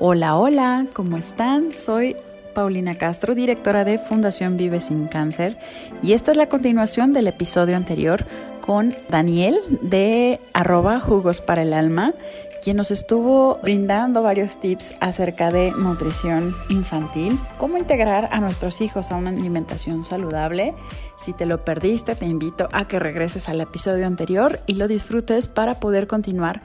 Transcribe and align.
Hola, 0.00 0.36
hola, 0.36 0.86
¿cómo 0.92 1.16
están? 1.16 1.70
Soy 1.70 2.16
Paulina 2.52 2.96
Castro, 2.96 3.36
directora 3.36 3.84
de 3.84 4.00
Fundación 4.00 4.56
Vive 4.56 4.80
Sin 4.80 5.06
Cáncer, 5.06 5.56
y 6.02 6.14
esta 6.14 6.32
es 6.32 6.36
la 6.36 6.48
continuación 6.48 7.12
del 7.12 7.28
episodio 7.28 7.76
anterior 7.76 8.26
con 8.60 8.92
Daniel 9.08 9.60
de 9.82 10.40
arroba 10.52 10.98
jugos 10.98 11.40
para 11.40 11.62
el 11.62 11.72
alma, 11.72 12.12
quien 12.60 12.76
nos 12.76 12.90
estuvo 12.90 13.60
brindando 13.62 14.20
varios 14.22 14.58
tips 14.58 14.94
acerca 14.98 15.52
de 15.52 15.70
nutrición 15.78 16.56
infantil, 16.70 17.38
cómo 17.58 17.76
integrar 17.78 18.30
a 18.32 18.40
nuestros 18.40 18.80
hijos 18.80 19.12
a 19.12 19.16
una 19.16 19.30
alimentación 19.30 20.02
saludable. 20.02 20.74
Si 21.16 21.34
te 21.34 21.46
lo 21.46 21.64
perdiste, 21.64 22.16
te 22.16 22.26
invito 22.26 22.68
a 22.72 22.88
que 22.88 22.98
regreses 22.98 23.48
al 23.48 23.60
episodio 23.60 24.06
anterior 24.06 24.60
y 24.66 24.74
lo 24.74 24.88
disfrutes 24.88 25.46
para 25.46 25.78
poder 25.78 26.08
continuar 26.08 26.62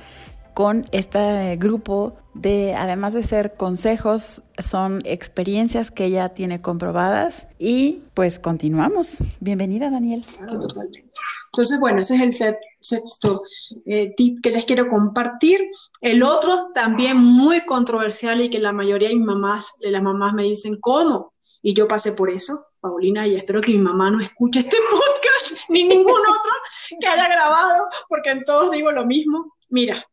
con 0.54 0.86
este 0.91 1.55
grupo 1.57 2.17
de, 2.34 2.76
además 2.76 3.13
de 3.13 3.23
ser 3.23 3.55
consejos, 3.55 4.44
son 4.57 5.02
experiencias 5.05 5.91
que 5.91 6.05
ella 6.05 6.30
tiene 6.30 6.62
comprobadas 6.62 7.48
y 7.57 8.03
pues 8.13 8.40
continuamos. 8.40 9.23
Bienvenida, 9.40 9.90
Daniel. 9.90 10.26
Entonces, 11.52 11.80
bueno, 11.80 12.02
ese 12.02 12.16
es 12.16 12.41
el 12.41 12.55
sexto 12.80 13.43
eh, 13.85 14.13
tip 14.16 14.40
que 14.41 14.52
les 14.52 14.66
quiero 14.66 14.88
compartir. 14.88 15.59
El 16.02 16.23
otro 16.23 16.68
también 16.73 17.18
muy 17.18 17.66
controversial 17.66 18.41
y 18.41 18.49
que 18.49 18.59
la 18.59 18.71
mayoría 18.71 19.09
de, 19.09 19.16
mamás, 19.16 19.77
de 19.79 19.91
las 19.91 20.04
mamás 20.04 20.34
me 20.34 20.43
dicen, 20.43 20.77
¿cómo? 20.79 21.34
Y 21.62 21.73
yo 21.73 21.88
pasé 21.88 22.13
por 22.13 22.29
eso, 22.29 22.68
Paulina, 22.79 23.27
y 23.27 23.35
espero 23.35 23.62
que 23.62 23.71
mi 23.71 23.79
mamá 23.79 24.12
no 24.12 24.21
escuche 24.21 24.59
este 24.59 24.77
podcast 24.90 25.70
ni 25.70 25.84
ningún 25.84 26.21
otro 26.21 26.52
que 26.99 27.07
haya 27.07 27.27
grabado, 27.27 27.88
porque 28.07 28.31
en 28.31 28.43
todos 28.43 28.71
digo 28.71 28.91
lo 28.91 29.05
mismo. 29.05 29.55
Mira, 29.70 30.04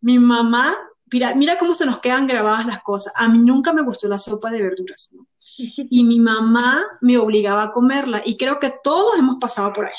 mi 0.00 0.18
mamá, 0.18 0.76
mira, 1.10 1.34
mira 1.34 1.58
cómo 1.58 1.74
se 1.74 1.86
nos 1.86 2.00
quedan 2.00 2.26
grabadas 2.26 2.66
las 2.66 2.82
cosas. 2.82 3.12
A 3.16 3.28
mí 3.28 3.40
nunca 3.40 3.72
me 3.72 3.82
gustó 3.82 4.08
la 4.08 4.18
sopa 4.18 4.50
de 4.50 4.62
verduras, 4.62 5.10
Y 5.90 6.04
mi 6.04 6.20
mamá 6.20 6.84
me 7.00 7.18
obligaba 7.18 7.64
a 7.64 7.72
comerla 7.72 8.22
y 8.24 8.36
creo 8.36 8.60
que 8.60 8.72
todos 8.82 9.18
hemos 9.18 9.36
pasado 9.40 9.72
por 9.72 9.86
ahí. 9.86 9.94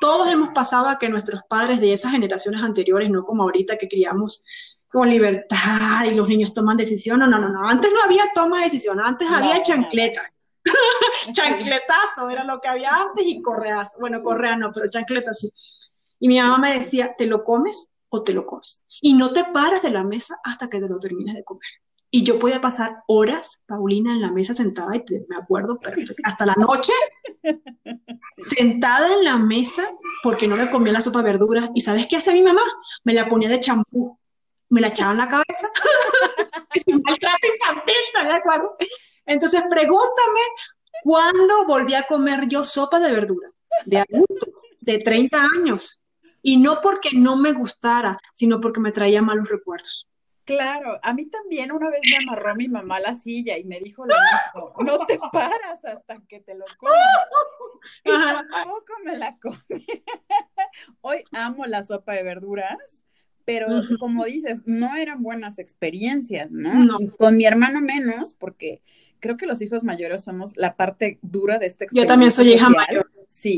Todos 0.00 0.28
hemos 0.28 0.50
pasado 0.50 0.88
a 0.88 0.98
que 0.98 1.08
nuestros 1.08 1.42
padres 1.48 1.80
de 1.80 1.92
esas 1.92 2.12
generaciones 2.12 2.62
anteriores, 2.62 3.10
no 3.10 3.24
como 3.24 3.42
ahorita 3.42 3.76
que 3.76 3.88
criamos 3.88 4.44
con 4.90 5.08
libertad 5.08 6.04
y 6.10 6.14
los 6.14 6.26
niños 6.26 6.54
toman 6.54 6.76
decisión. 6.76 7.20
No, 7.20 7.26
no, 7.26 7.38
no, 7.38 7.48
no. 7.48 7.68
Antes 7.68 7.90
no 7.92 8.02
había 8.02 8.24
toma 8.34 8.58
de 8.58 8.64
decisión, 8.64 8.98
antes 9.00 9.30
había 9.30 9.62
chancleta. 9.62 10.22
Chancletazo 11.32 12.28
era 12.30 12.44
lo 12.44 12.60
que 12.60 12.68
había 12.68 12.90
antes 12.94 13.24
y 13.26 13.40
correas. 13.40 13.92
Bueno, 13.98 14.22
correa 14.22 14.56
no, 14.56 14.72
pero 14.72 14.90
chancleta 14.90 15.32
sí. 15.32 15.52
Y 16.18 16.28
mi 16.28 16.40
mamá 16.40 16.58
me 16.58 16.74
decía, 16.74 17.14
¿te 17.16 17.26
lo 17.26 17.44
comes 17.44 17.88
o 18.08 18.22
te 18.22 18.32
lo 18.32 18.46
comes? 18.46 18.84
Y 19.00 19.14
no 19.14 19.32
te 19.32 19.44
paras 19.44 19.82
de 19.82 19.90
la 19.90 20.04
mesa 20.04 20.36
hasta 20.44 20.68
que 20.68 20.80
te 20.80 20.88
lo 20.88 20.98
termines 20.98 21.34
de 21.34 21.44
comer. 21.44 21.68
Y 22.12 22.24
yo 22.24 22.40
podía 22.40 22.60
pasar 22.60 23.04
horas, 23.06 23.60
Paulina, 23.66 24.12
en 24.12 24.20
la 24.20 24.32
mesa 24.32 24.52
sentada, 24.52 24.96
y 24.96 25.04
me 25.28 25.36
acuerdo 25.36 25.78
hasta 26.24 26.44
la 26.44 26.54
noche, 26.54 26.92
sentada 28.38 29.14
en 29.14 29.24
la 29.24 29.36
mesa 29.36 29.88
porque 30.22 30.48
no 30.48 30.56
me 30.56 30.70
comía 30.70 30.92
la 30.92 31.00
sopa 31.00 31.20
de 31.20 31.30
verduras. 31.30 31.70
¿Y 31.74 31.82
sabes 31.82 32.08
qué 32.08 32.16
hace 32.16 32.32
mi 32.32 32.42
mamá? 32.42 32.62
Me 33.04 33.14
la 33.14 33.28
ponía 33.28 33.48
de 33.48 33.60
champú, 33.60 34.18
me 34.70 34.80
la 34.80 34.88
echaba 34.88 35.12
en 35.12 35.18
la 35.18 35.28
cabeza. 35.28 35.70
es 36.74 36.82
un 36.88 37.00
maltrato 37.00 37.46
infantil, 37.46 37.94
¿de 38.24 38.32
acuerdo? 38.32 38.76
Entonces, 39.26 39.62
pregúntame, 39.70 40.40
¿cuándo 41.04 41.66
volví 41.68 41.94
a 41.94 42.08
comer 42.08 42.48
yo 42.48 42.64
sopa 42.64 42.98
de 42.98 43.12
verdura? 43.12 43.48
De 43.86 43.98
adulto, 43.98 44.46
de 44.80 44.98
30 44.98 45.46
años. 45.56 45.99
Y 46.42 46.56
no 46.56 46.80
porque 46.82 47.10
no 47.12 47.36
me 47.36 47.52
gustara, 47.52 48.18
sino 48.32 48.60
porque 48.60 48.80
me 48.80 48.92
traía 48.92 49.22
malos 49.22 49.48
recuerdos. 49.48 50.06
Claro, 50.44 50.98
a 51.02 51.12
mí 51.12 51.26
también 51.26 51.70
una 51.70 51.90
vez 51.90 52.00
me 52.10 52.16
amarró 52.26 52.56
mi 52.56 52.66
mamá 52.66 52.96
a 52.96 53.00
la 53.00 53.14
silla 53.14 53.56
y 53.56 53.64
me 53.64 53.78
dijo 53.78 54.04
lo 54.04 54.14
mismo, 54.14 54.74
no 54.82 55.06
te 55.06 55.16
paras 55.32 55.84
hasta 55.84 56.20
que 56.28 56.40
te 56.40 56.56
lo 56.56 56.64
comas. 56.76 56.96
Y 58.04 58.10
tampoco 58.10 58.92
me 59.04 59.16
la 59.16 59.36
comí. 59.38 59.86
Hoy 61.02 61.22
amo 61.32 61.66
la 61.66 61.84
sopa 61.84 62.14
de 62.14 62.24
verduras, 62.24 63.02
pero 63.44 63.68
como 64.00 64.24
dices, 64.24 64.62
no 64.66 64.96
eran 64.96 65.22
buenas 65.22 65.58
experiencias, 65.58 66.50
¿no? 66.50 66.74
no. 66.74 66.98
con 67.16 67.36
mi 67.36 67.44
hermano 67.44 67.80
menos, 67.80 68.34
porque 68.34 68.82
creo 69.20 69.36
que 69.36 69.46
los 69.46 69.62
hijos 69.62 69.84
mayores 69.84 70.24
somos 70.24 70.56
la 70.56 70.74
parte 70.74 71.18
dura 71.22 71.58
de 71.58 71.66
esta 71.66 71.84
experiencia. 71.84 72.08
Yo 72.08 72.12
también 72.12 72.32
soy 72.32 72.52
hija 72.54 72.70
mayor. 72.70 73.08
Sí, 73.30 73.56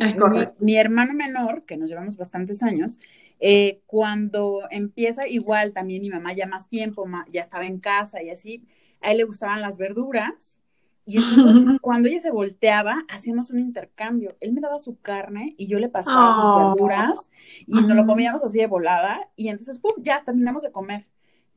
mi, 0.60 0.77
hermano 0.77 1.15
menor, 1.15 1.65
que 1.65 1.78
nos 1.78 1.88
llevamos 1.88 2.19
bastantes 2.19 2.62
años, 2.62 2.99
eh, 3.41 3.81
cuando 3.87 4.60
empieza 4.71 5.27
igual 5.27 5.72
también 5.72 6.03
mi 6.03 6.10
mamá 6.10 6.34
ya 6.34 6.47
más 6.47 6.69
tiempo, 6.69 7.05
ya 7.31 7.41
estaba 7.41 7.66
en 7.66 7.81
casa 7.81 8.22
y 8.22 8.31
así, 8.31 8.65
a 9.00 9.10
él 9.10 9.16
le 9.16 9.25
gustaban 9.25 9.62
las 9.62 9.78
verduras. 9.78 10.60
Y 11.06 11.16
entonces, 11.16 11.81
cuando 11.81 12.09
ella 12.09 12.21
se 12.21 12.31
volteaba, 12.31 13.03
hacíamos 13.09 13.50
un 13.50 13.59
intercambio. 13.59 14.37
Él 14.41 14.53
me 14.53 14.60
daba 14.60 14.78
su 14.78 15.00
carne 15.00 15.55
y 15.56 15.66
yo 15.66 15.81
le 15.81 15.89
pasaba 15.89 16.37
las 16.37 16.50
oh. 16.50 16.69
verduras 16.69 17.31
y 17.66 17.72
nos 17.72 17.97
lo 17.97 18.06
comíamos 18.06 18.44
así 18.44 18.59
de 18.59 18.66
volada. 18.66 19.27
Y 19.34 19.49
entonces, 19.49 19.81
pum, 19.81 19.91
ya 20.04 20.22
terminamos 20.22 20.62
de 20.62 20.71
comer 20.71 21.06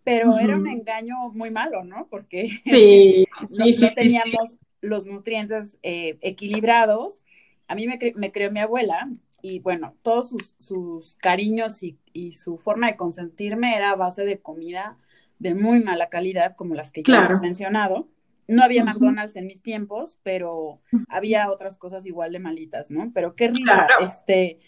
pero 0.05 0.37
era 0.37 0.55
un 0.55 0.67
engaño 0.67 1.15
muy 1.33 1.49
malo, 1.49 1.83
¿no? 1.83 2.07
Porque 2.09 2.61
sí, 2.65 3.25
no, 3.81 3.87
teníamos 3.95 4.55
los 4.79 5.07
nutrientes 5.07 5.77
eh, 5.81 6.17
equilibrados. 6.21 7.25
A 7.67 7.75
mí 7.75 7.87
me, 7.87 7.99
me, 8.15 8.31
creó 8.31 8.51
mi 8.51 8.59
abuela 8.59 9.09
y 9.47 9.59
bueno, 9.59 9.95
todos 10.01 10.35
sus, 10.57 11.15
cariños 11.17 11.83
y, 11.83 11.97
su 12.33 12.57
forma 12.57 12.87
de 12.87 12.95
consentirme 12.95 13.75
era 13.75 13.91
a 13.91 13.95
base 13.95 14.25
de 14.25 14.39
comida 14.39 14.97
de 15.37 15.53
muy 15.53 15.83
mala 15.83 16.09
calidad, 16.09 16.55
como 16.55 16.73
las 16.73 16.91
que 16.91 17.03
ya 17.03 17.25
hemos 17.25 17.41
mencionado. 17.41 18.07
No 18.47 18.63
había 18.63 18.83
McDonald's 18.83 19.35
en 19.35 19.45
mis 19.45 19.61
tiempos, 19.61 20.17
pero 20.23 20.81
había 21.09 21.51
otras 21.51 21.77
cosas 21.77 22.07
igual 22.07 22.31
de 22.31 22.39
malitas, 22.39 22.89
¿no? 22.89 23.11
Pero 23.13 23.35
qué 23.35 23.49
risa, 23.49 23.87
este, 24.01 24.59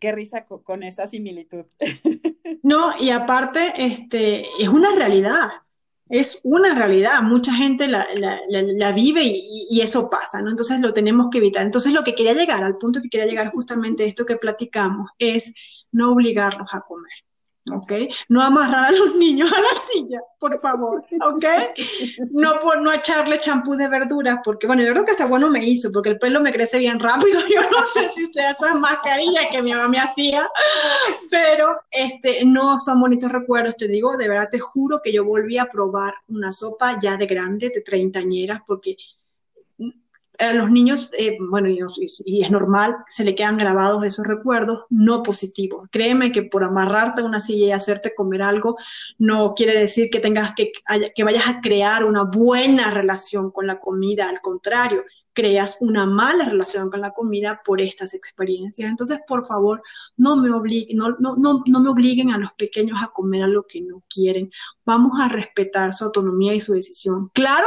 qué 0.00 0.10
risa 0.10 0.44
con, 0.44 0.82
esa 0.82 1.06
similitud. 1.06 1.66
No, 2.62 2.92
y 3.00 3.10
aparte, 3.10 3.60
este, 3.78 4.40
es 4.40 4.68
una 4.68 4.94
realidad, 4.94 5.48
es 6.10 6.40
una 6.42 6.74
realidad, 6.74 7.22
mucha 7.22 7.54
gente 7.54 7.88
la, 7.88 8.92
vive 8.92 9.22
y, 9.22 9.68
y, 9.70 9.80
eso 9.80 10.10
pasa, 10.10 10.42
¿no? 10.42 10.50
Entonces 10.50 10.80
lo 10.80 10.92
tenemos 10.92 11.28
que 11.30 11.38
evitar. 11.38 11.64
Entonces 11.64 11.92
lo 11.92 12.02
que 12.04 12.14
quería 12.14 12.34
llegar, 12.34 12.64
al 12.64 12.76
punto 12.78 13.00
que 13.00 13.08
quería 13.08 13.26
llegar 13.26 13.52
justamente 13.52 14.04
esto 14.04 14.26
que 14.26 14.36
platicamos, 14.36 15.10
es 15.18 15.54
no 15.92 16.12
obligarlos 16.12 16.68
a 16.74 16.80
comer. 16.80 17.29
¿Ok? 17.72 17.92
No 18.28 18.42
amarrar 18.42 18.86
a 18.86 18.92
los 18.92 19.16
niños 19.16 19.50
a 19.52 19.60
la 19.60 19.80
silla, 19.92 20.20
por 20.38 20.58
favor, 20.60 21.04
¿ok? 21.22 21.44
No 22.30 22.60
por 22.60 22.80
no 22.82 22.92
echarle 22.92 23.40
champú 23.40 23.74
de 23.74 23.88
verduras, 23.88 24.40
porque 24.44 24.66
bueno, 24.66 24.82
yo 24.82 24.92
creo 24.92 25.04
que 25.04 25.12
hasta 25.12 25.26
bueno 25.26 25.48
me 25.50 25.64
hizo, 25.64 25.90
porque 25.92 26.10
el 26.10 26.18
pelo 26.18 26.40
me 26.40 26.52
crece 26.52 26.78
bien 26.78 26.98
rápido, 26.98 27.40
yo 27.54 27.62
no 27.62 27.82
sé 27.86 28.10
si 28.14 28.32
sea 28.32 28.50
esa 28.50 28.74
mascarilla 28.74 29.50
que 29.50 29.62
mi 29.62 29.72
mamá 29.72 29.88
me 29.88 29.98
hacía, 29.98 30.48
pero 31.30 31.80
este, 31.90 32.44
no 32.44 32.78
son 32.78 33.00
bonitos 33.00 33.30
recuerdos, 33.30 33.76
te 33.76 33.88
digo, 33.88 34.16
de 34.16 34.28
verdad 34.28 34.48
te 34.50 34.58
juro 34.58 35.00
que 35.02 35.12
yo 35.12 35.24
volví 35.24 35.58
a 35.58 35.66
probar 35.66 36.14
una 36.28 36.52
sopa 36.52 36.98
ya 37.00 37.16
de 37.16 37.26
grande, 37.26 37.70
de 37.70 37.80
treintañeras, 37.80 38.60
porque 38.66 38.96
a 40.40 40.54
los 40.54 40.70
niños, 40.70 41.10
eh, 41.18 41.36
bueno, 41.38 41.68
y, 41.68 42.40
es 42.40 42.50
normal, 42.50 42.96
se 43.08 43.24
le 43.24 43.34
quedan 43.34 43.58
grabados 43.58 44.04
esos 44.04 44.26
recuerdos 44.26 44.86
no 44.88 45.22
positivos. 45.22 45.88
Créeme 45.90 46.32
que 46.32 46.42
por 46.42 46.64
amarrarte 46.64 47.20
a 47.20 47.24
una 47.24 47.40
silla 47.40 47.66
y 47.66 47.72
hacerte 47.72 48.14
comer 48.14 48.42
algo 48.42 48.76
no 49.18 49.54
quiere 49.54 49.78
decir 49.78 50.08
que 50.10 50.20
tengas 50.20 50.54
que, 50.54 50.72
que 51.14 51.24
vayas 51.24 51.46
a 51.46 51.60
crear 51.60 52.04
una 52.04 52.24
buena 52.24 52.90
relación 52.90 53.50
con 53.50 53.66
la 53.66 53.78
comida, 53.80 54.28
al 54.28 54.40
contrario, 54.40 55.04
creas 55.32 55.78
una 55.80 56.06
mala 56.06 56.48
relación 56.48 56.90
con 56.90 57.00
la 57.00 57.12
comida 57.12 57.60
por 57.64 57.80
estas 57.80 58.14
experiencias. 58.14 58.90
Entonces, 58.90 59.20
por 59.26 59.46
favor, 59.46 59.82
no 60.16 60.36
me, 60.36 60.52
obliguen, 60.52 60.96
no, 60.96 61.16
no, 61.18 61.36
no, 61.36 61.62
no 61.66 61.80
me 61.80 61.90
obliguen 61.90 62.30
a 62.30 62.38
los 62.38 62.52
pequeños 62.54 63.02
a 63.02 63.08
comer 63.08 63.44
a 63.44 63.48
lo 63.48 63.66
que 63.66 63.80
no 63.80 64.02
quieren. 64.08 64.50
Vamos 64.84 65.12
a 65.20 65.28
respetar 65.28 65.92
su 65.92 66.04
autonomía 66.04 66.54
y 66.54 66.60
su 66.60 66.72
decisión. 66.72 67.30
Claro 67.32 67.66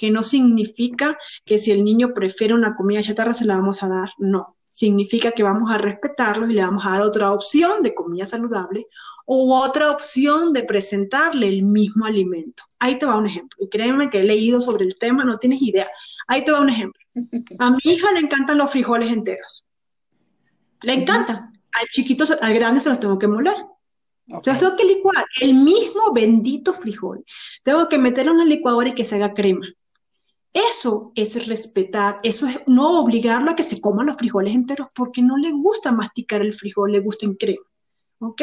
que 0.00 0.10
no 0.10 0.22
significa 0.22 1.18
que 1.44 1.58
si 1.58 1.72
el 1.72 1.84
niño 1.84 2.14
prefiere 2.14 2.54
una 2.54 2.74
comida 2.74 3.02
chatarra 3.02 3.34
se 3.34 3.44
la 3.44 3.56
vamos 3.56 3.82
a 3.82 3.88
dar, 3.88 4.08
no. 4.16 4.56
Significa 4.64 5.32
que 5.32 5.42
vamos 5.42 5.70
a 5.70 5.76
respetarlos 5.76 6.48
y 6.48 6.54
le 6.54 6.62
vamos 6.62 6.86
a 6.86 6.92
dar 6.92 7.02
otra 7.02 7.30
opción 7.32 7.82
de 7.82 7.94
comida 7.94 8.24
saludable 8.24 8.86
u 9.26 9.52
otra 9.52 9.90
opción 9.90 10.54
de 10.54 10.62
presentarle 10.62 11.48
el 11.48 11.64
mismo 11.64 12.06
alimento. 12.06 12.62
Ahí 12.78 12.98
te 12.98 13.04
va 13.04 13.18
un 13.18 13.26
ejemplo. 13.26 13.58
Y 13.60 13.68
créeme 13.68 14.08
que 14.08 14.20
he 14.20 14.24
leído 14.24 14.62
sobre 14.62 14.86
el 14.86 14.96
tema, 14.96 15.22
no 15.22 15.36
tienes 15.36 15.60
idea. 15.60 15.86
Ahí 16.26 16.44
te 16.46 16.52
va 16.52 16.62
un 16.62 16.70
ejemplo. 16.70 16.98
A 17.58 17.70
mi 17.70 17.78
hija 17.84 18.10
le 18.12 18.20
encantan 18.20 18.56
los 18.56 18.70
frijoles 18.70 19.12
enteros. 19.12 19.66
Le 20.80 20.94
encantan. 20.94 21.42
Al 21.78 21.88
chiquito, 21.90 22.24
al 22.40 22.54
grande 22.54 22.80
se 22.80 22.88
los 22.88 23.00
tengo 23.00 23.18
que 23.18 23.28
moler. 23.28 23.54
Entonces 24.28 24.60
tengo 24.60 24.76
que 24.76 24.84
licuar 24.84 25.26
el 25.42 25.52
mismo 25.52 26.14
bendito 26.14 26.72
frijol. 26.72 27.22
Tengo 27.62 27.86
que 27.86 27.98
meterlo 27.98 28.32
en 28.32 28.38
la 28.38 28.44
licuadora 28.46 28.88
y 28.88 28.94
que 28.94 29.04
se 29.04 29.16
haga 29.16 29.34
crema. 29.34 29.66
Eso 30.52 31.12
es 31.14 31.46
respetar, 31.46 32.18
eso 32.22 32.46
es 32.46 32.60
no 32.66 33.00
obligarlo 33.00 33.52
a 33.52 33.54
que 33.54 33.62
se 33.62 33.80
coma 33.80 34.04
los 34.04 34.16
frijoles 34.16 34.54
enteros 34.54 34.88
porque 34.94 35.22
no 35.22 35.36
le 35.36 35.52
gusta 35.52 35.92
masticar 35.92 36.42
el 36.42 36.54
frijol, 36.54 36.92
le 36.92 37.00
gusta 37.00 37.26
en 37.26 37.34
crema. 37.34 37.70
¿ok? 38.20 38.42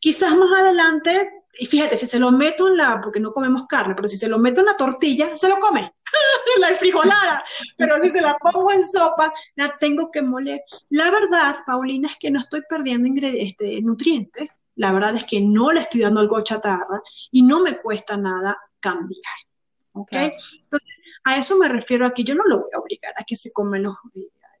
Quizás 0.00 0.34
más 0.36 0.60
adelante, 0.60 1.44
y 1.58 1.66
fíjate, 1.66 1.96
si 1.96 2.06
se 2.06 2.18
lo 2.18 2.30
meto 2.30 2.68
en 2.68 2.76
la, 2.76 3.00
porque 3.00 3.20
no 3.20 3.32
comemos 3.32 3.66
carne, 3.66 3.94
pero 3.94 4.08
si 4.08 4.16
se 4.16 4.28
lo 4.28 4.38
meto 4.38 4.60
en 4.60 4.66
la 4.66 4.76
tortilla, 4.76 5.36
se 5.36 5.48
lo 5.48 5.58
come, 5.58 5.94
la 6.60 6.74
frijolada, 6.74 7.44
pero 7.76 8.00
si 8.02 8.10
se 8.10 8.20
la 8.20 8.36
pongo 8.38 8.72
en 8.72 8.84
sopa, 8.84 9.32
la 9.56 9.76
tengo 9.78 10.10
que 10.10 10.22
moler. 10.22 10.62
La 10.90 11.10
verdad, 11.10 11.56
Paulina, 11.66 12.08
es 12.08 12.18
que 12.18 12.30
no 12.30 12.40
estoy 12.40 12.62
perdiendo 12.68 13.08
este, 13.22 13.80
nutrientes, 13.82 14.48
la 14.76 14.92
verdad 14.92 15.16
es 15.16 15.24
que 15.24 15.40
no 15.40 15.72
le 15.72 15.80
estoy 15.80 16.02
dando 16.02 16.20
algo 16.20 16.40
chatarra 16.42 17.02
y 17.32 17.42
no 17.42 17.60
me 17.60 17.74
cuesta 17.76 18.16
nada 18.16 18.56
cambiar. 18.80 19.20
¿Ok? 19.92 20.12
Entonces, 20.12 21.02
a 21.24 21.38
eso 21.38 21.58
me 21.58 21.68
refiero 21.68 22.06
aquí. 22.06 22.24
Yo 22.24 22.34
no 22.34 22.44
lo 22.44 22.60
voy 22.60 22.70
a 22.74 22.78
obligar 22.78 23.12
a 23.16 23.24
que 23.24 23.36
se 23.36 23.52
comen 23.52 23.82
los, 23.82 23.96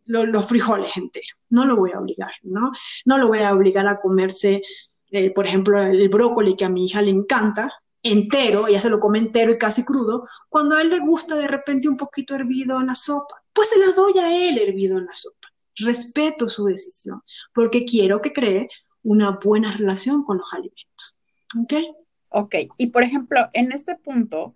los, 0.06 0.46
frijoles 0.46 0.96
enteros. 0.96 1.38
No 1.50 1.66
lo 1.66 1.76
voy 1.76 1.92
a 1.92 2.00
obligar, 2.00 2.32
¿no? 2.42 2.72
No 3.04 3.18
lo 3.18 3.28
voy 3.28 3.40
a 3.40 3.54
obligar 3.54 3.86
a 3.88 4.00
comerse, 4.00 4.62
eh, 5.10 5.30
por 5.30 5.46
ejemplo, 5.46 5.82
el 5.82 6.08
brócoli 6.08 6.56
que 6.56 6.64
a 6.64 6.68
mi 6.68 6.86
hija 6.86 7.02
le 7.02 7.10
encanta, 7.10 7.72
entero, 8.02 8.66
ella 8.66 8.80
se 8.80 8.90
lo 8.90 9.00
come 9.00 9.18
entero 9.18 9.52
y 9.52 9.58
casi 9.58 9.84
crudo, 9.84 10.26
cuando 10.48 10.76
a 10.76 10.82
él 10.82 10.90
le 10.90 11.00
gusta 11.00 11.36
de 11.36 11.48
repente 11.48 11.88
un 11.88 11.96
poquito 11.96 12.34
hervido 12.34 12.80
en 12.80 12.86
la 12.86 12.94
sopa, 12.94 13.42
pues 13.52 13.70
se 13.70 13.78
la 13.78 13.92
doy 13.92 14.18
a 14.18 14.48
él 14.48 14.58
hervido 14.58 14.98
en 14.98 15.06
la 15.06 15.14
sopa. 15.14 15.48
Respeto 15.76 16.48
su 16.48 16.64
decisión, 16.64 17.22
porque 17.52 17.84
quiero 17.84 18.20
que 18.20 18.32
cree 18.32 18.68
una 19.02 19.38
buena 19.42 19.72
relación 19.72 20.24
con 20.24 20.38
los 20.38 20.52
alimentos. 20.52 21.18
¿Ok? 21.62 21.74
Ok, 22.30 22.54
y 22.76 22.88
por 22.88 23.02
ejemplo, 23.02 23.48
en 23.52 23.72
este 23.72 23.96
punto 23.96 24.54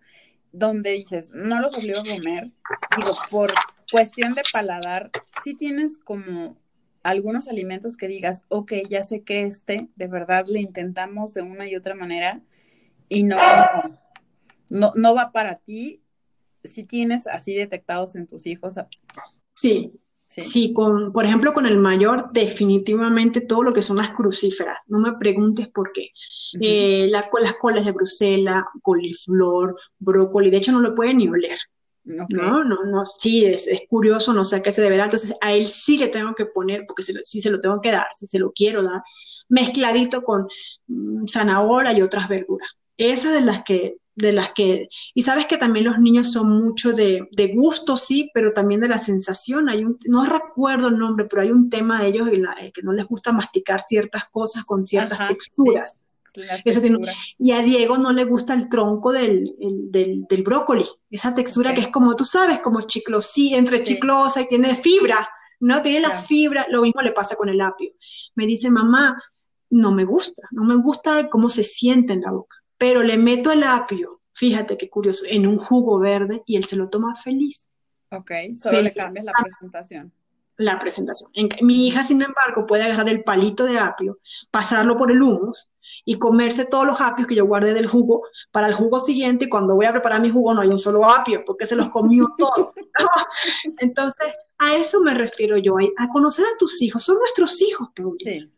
donde 0.53 0.91
dices, 0.93 1.31
no 1.33 1.61
los 1.61 1.75
obligo 1.75 2.01
a 2.01 2.17
comer, 2.17 2.51
digo, 2.97 3.13
por 3.31 3.51
cuestión 3.91 4.35
de 4.35 4.43
paladar, 4.53 5.11
si 5.43 5.55
tienes 5.55 5.99
como 5.99 6.57
algunos 7.03 7.49
alimentos 7.49 7.97
que 7.97 8.09
digas, 8.09 8.45
ok, 8.49 8.73
ya 8.89 9.03
sé 9.03 9.23
que 9.23 9.43
este, 9.43 9.89
de 9.97 10.07
verdad 10.07 10.45
le 10.47 10.61
intentamos 10.61 11.35
de 11.35 11.43
una 11.43 11.69
y 11.69 11.75
otra 11.75 11.95
manera 11.95 12.41
y 13.09 13.25
no, 13.25 13.37
no, 14.69 14.93
no 14.95 15.15
va 15.15 15.33
para 15.33 15.57
ti, 15.57 16.03
si 16.65 16.85
tienes 16.85 17.27
así 17.27 17.55
detectados 17.55 18.15
en 18.15 18.27
tus 18.27 18.47
hijos. 18.47 18.77
Sí, 19.55 20.01
Sí. 20.37 20.73
con, 20.73 21.13
por 21.13 21.25
ejemplo, 21.25 21.53
con 21.53 21.67
el 21.67 21.79
mayor, 21.79 22.31
definitivamente 22.33 23.43
todo 23.43 23.63
lo 23.63 23.73
que 23.73 23.83
son 23.83 23.99
las 23.99 24.11
crucíferas. 24.11 24.79
No 24.87 24.99
me 24.99 25.13
preguntes 25.15 25.69
por 25.69 25.93
qué. 25.93 26.11
Eh, 26.61 27.09
las 27.09 27.29
colas 27.59 27.85
de 27.85 27.93
Bruselas, 27.93 28.65
coliflor, 28.83 29.77
brócoli, 29.99 30.51
de 30.51 30.59
hecho 30.59 30.73
no 30.73 30.81
lo 30.81 30.95
puede 30.95 31.15
ni 31.15 31.29
oler. 31.29 31.59
No, 32.05 32.65
no, 32.65 32.85
no, 32.85 33.05
sí, 33.07 33.45
es, 33.45 33.69
es, 33.69 33.83
curioso, 33.89 34.33
no 34.33 34.43
sé 34.43 34.57
a 34.57 34.63
qué 34.63 34.73
se 34.73 34.83
deberá. 34.83 35.05
Entonces, 35.05 35.37
a 35.41 35.53
él 35.53 35.69
sí 35.69 35.99
le 35.99 36.09
tengo 36.09 36.35
que 36.35 36.47
poner, 36.47 36.85
porque 36.87 37.03
si, 37.03 37.15
si 37.25 37.41
se 37.41 37.51
lo 37.51 37.61
tengo 37.61 37.81
que 37.81 37.93
dar, 37.93 38.07
si 38.13 38.27
se 38.27 38.39
lo 38.39 38.53
quiero 38.53 38.83
dar, 38.83 39.03
mezcladito 39.49 40.23
con 40.23 40.49
mm, 40.89 41.27
zanahoria 41.29 41.93
y 41.93 42.03
otras 42.03 42.29
verduras. 42.29 42.69
Esas 42.97 43.35
de 43.35 43.41
las 43.43 43.63
que, 43.65 43.97
de 44.15 44.33
las 44.33 44.53
que, 44.53 44.89
y 45.15 45.23
sabes 45.23 45.47
que 45.47 45.57
también 45.57 45.87
los 45.87 45.99
niños 45.99 46.33
son 46.33 46.63
mucho 46.63 46.93
de, 46.93 47.29
de 47.33 47.55
gusto, 47.55 47.97
sí, 47.97 48.31
pero 48.35 48.53
también 48.53 48.81
de 48.81 48.89
la 48.89 48.99
sensación. 48.99 49.69
Hay 49.69 49.85
un, 49.85 49.99
no 50.07 50.25
recuerdo 50.25 50.89
el 50.89 50.99
nombre, 50.99 51.27
pero 51.29 51.43
hay 51.43 51.51
un 51.51 51.71
tema 51.71 52.03
de 52.03 52.09
ellos 52.09 52.29
que 52.29 52.83
no 52.83 52.93
les 52.93 53.07
gusta 53.07 53.33
masticar 53.33 53.81
ciertas 53.81 54.27
cosas 54.31 54.65
con 54.65 54.87
ciertas 54.87 55.29
texturas. 55.29 55.99
y 57.39 57.53
a 57.53 57.63
Diego 57.63 57.99
no 57.99 58.13
le 58.13 58.25
gusta 58.25 58.55
el 58.55 58.69
tronco 58.69 59.13
del, 59.13 59.55
del, 59.59 60.25
del 60.29 60.43
brócoli, 60.43 60.87
esa 61.11 61.35
textura 61.35 61.75
que 61.75 61.83
es 61.83 61.89
como, 61.89 62.17
tú 62.17 62.25
sabes, 62.25 62.61
como 62.61 62.83
chiclosí, 62.83 63.55
entre 63.55 63.83
chiclosa 63.83 64.41
y 64.41 64.49
tiene 64.49 64.75
fibra, 64.77 65.29
¿no? 65.61 65.83
Tiene 65.83 66.01
las 66.01 66.27
fibras, 66.27 66.67
lo 66.71 66.83
mismo 66.83 67.03
le 67.03 67.13
pasa 67.13 67.37
con 67.37 67.49
el 67.49 67.61
apio. 67.61 67.93
Me 68.35 68.47
dice, 68.47 68.71
mamá, 68.71 69.19
no 69.71 69.93
me 69.93 70.05
gusta, 70.05 70.43
no 70.51 70.65
me 70.65 70.77
gusta 70.77 71.29
cómo 71.31 71.49
se 71.49 71.65
siente 71.65 72.13
en 72.13 72.23
la 72.23 72.31
boca, 72.31 72.57
pero 72.79 73.03
le 73.03 73.17
meto 73.17 73.53
el 73.53 73.65
apio, 73.65 74.21
fíjate 74.33 74.77
qué 74.79 74.89
curioso, 74.89 75.25
en 75.29 75.47
un 75.47 75.59
jugo 75.59 75.99
verde 75.99 76.43
y 76.47 76.57
él 76.57 76.65
se 76.65 76.77
lo 76.77 76.89
toma 76.89 77.17
feliz. 77.17 77.69
Ok, 78.11 78.31
solo 78.55 78.83
le 78.83 78.93
cambias 78.93 79.25
la 79.25 79.33
presentación 79.33 80.13
la 80.57 80.79
presentación. 80.79 81.31
mi 81.63 81.87
hija, 81.87 82.05
sin 82.05 82.23
embargo, 82.23 82.67
puede 82.67 82.85
agarrar 82.85 83.09
el 83.09 83.25
palito 83.25 83.65
de 83.65 83.79
apio, 83.79 84.19
pasarlo 84.51 84.97
por 84.97 85.11
el 85.11 85.23
humus 85.23 85.71
y 86.05 86.19
comerse 86.19 86.67
todos 86.67 86.87
los 86.87 87.01
apios 87.01 87.29
que 87.29 87.35
yo 87.35 87.47
guardé 87.47 87.75
del 87.75 87.87
jugo 87.87 88.25
para 88.51 88.67
el 88.67 88.75
jugo 88.75 88.99
siguiente 89.01 89.45
y 89.45 89.49
cuando 89.49 89.77
voy 89.77 89.87
a 89.87 89.93
preparar 89.93 90.21
mi 90.21 90.31
jugo 90.31 90.53
no 90.55 90.61
hay 90.61 90.69
un 90.69 90.79
solo 90.79 91.09
apio 91.09 91.45
porque 91.45 91.67
se 91.67 91.77
los 91.77 91.89
comió 91.91 92.27
todo. 92.39 92.75
Entonces, 93.79 94.35
a 94.59 94.77
eso 94.77 95.01
me 95.01 95.15
refiero 95.15 95.57
yo, 95.59 95.77
a 95.79 96.09
conocer 96.09 96.45
a 96.45 96.59
tus 96.59 96.81
hijos, 96.83 97.03
son 97.03 97.19
nuestros 97.19 97.61
hijos, 97.63 97.89
Paulina. 97.95 98.49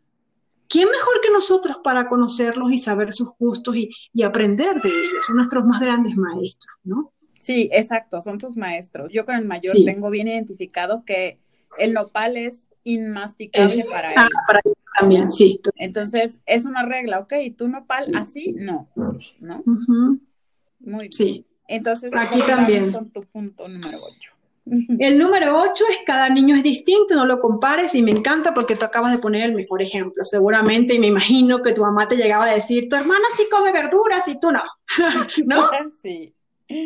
¿Quién 0.67 0.89
mejor 0.89 1.21
que 1.21 1.31
nosotros 1.31 1.77
para 1.83 2.07
conocerlos 2.07 2.71
y 2.71 2.77
saber 2.77 3.13
sus 3.13 3.35
gustos 3.37 3.75
y, 3.75 4.23
aprender 4.23 4.81
de 4.81 4.89
ellos? 4.89 5.25
Son 5.25 5.35
nuestros 5.35 5.65
más 5.65 5.79
grandes 5.79 6.15
maestros, 6.15 6.75
¿no? 6.83 7.13
Sí, 7.39 7.69
exacto, 7.71 8.21
son 8.21 8.39
tus 8.39 8.57
maestros. 8.57 9.11
Yo 9.11 9.25
con 9.25 9.35
el 9.35 9.45
mayor 9.45 9.75
tengo 9.85 10.09
bien 10.09 10.27
identificado 10.27 11.03
que 11.05 11.39
el 11.77 11.93
nopal 11.93 12.37
es 12.37 12.67
inmasticable 12.83 13.85
para 13.85 14.09
ah, 14.15 14.27
él. 14.63 14.73
También, 14.99 15.29
sí. 15.29 15.59
Entonces, 15.75 16.39
es 16.45 16.65
una 16.65 16.85
regla, 16.85 17.19
ok, 17.19 17.33
tú 17.57 17.67
nopal 17.67 18.11
así, 18.15 18.53
no, 18.53 18.89
¿no? 19.41 19.63
Muy 20.79 20.99
bien. 20.99 21.11
Sí. 21.11 21.45
Entonces, 21.67 22.11
aquí 22.15 22.39
también. 22.47 22.91
Con 22.91 23.09
tu 23.09 23.23
punto 23.23 23.67
número 23.67 23.99
8. 24.01 24.34
El 24.65 25.19
número 25.19 25.59
8 25.59 25.83
es 25.91 25.99
cada 26.05 26.29
niño 26.29 26.55
es 26.55 26.63
distinto, 26.63 27.15
no 27.15 27.25
lo 27.25 27.39
compares 27.39 27.93
y 27.93 28.01
me 28.01 28.11
encanta 28.11 28.53
porque 28.53 28.75
tú 28.75 28.85
acabas 28.85 29.11
de 29.11 29.19
poner 29.19 29.43
el 29.43 29.53
mejor 29.53 29.81
ejemplo. 29.81 30.23
Seguramente, 30.23 30.95
y 30.95 30.99
me 30.99 31.07
imagino 31.07 31.61
que 31.61 31.73
tu 31.73 31.81
mamá 31.81 32.07
te 32.07 32.15
llegaba 32.15 32.45
a 32.45 32.53
decir, 32.53 32.89
tu 32.89 32.95
hermana 32.95 33.25
sí 33.35 33.43
come 33.51 33.71
verduras 33.71 34.27
y 34.27 34.39
tú 34.39 34.51
no. 34.51 34.63
¿No? 35.45 35.69
Sí. 36.01 36.33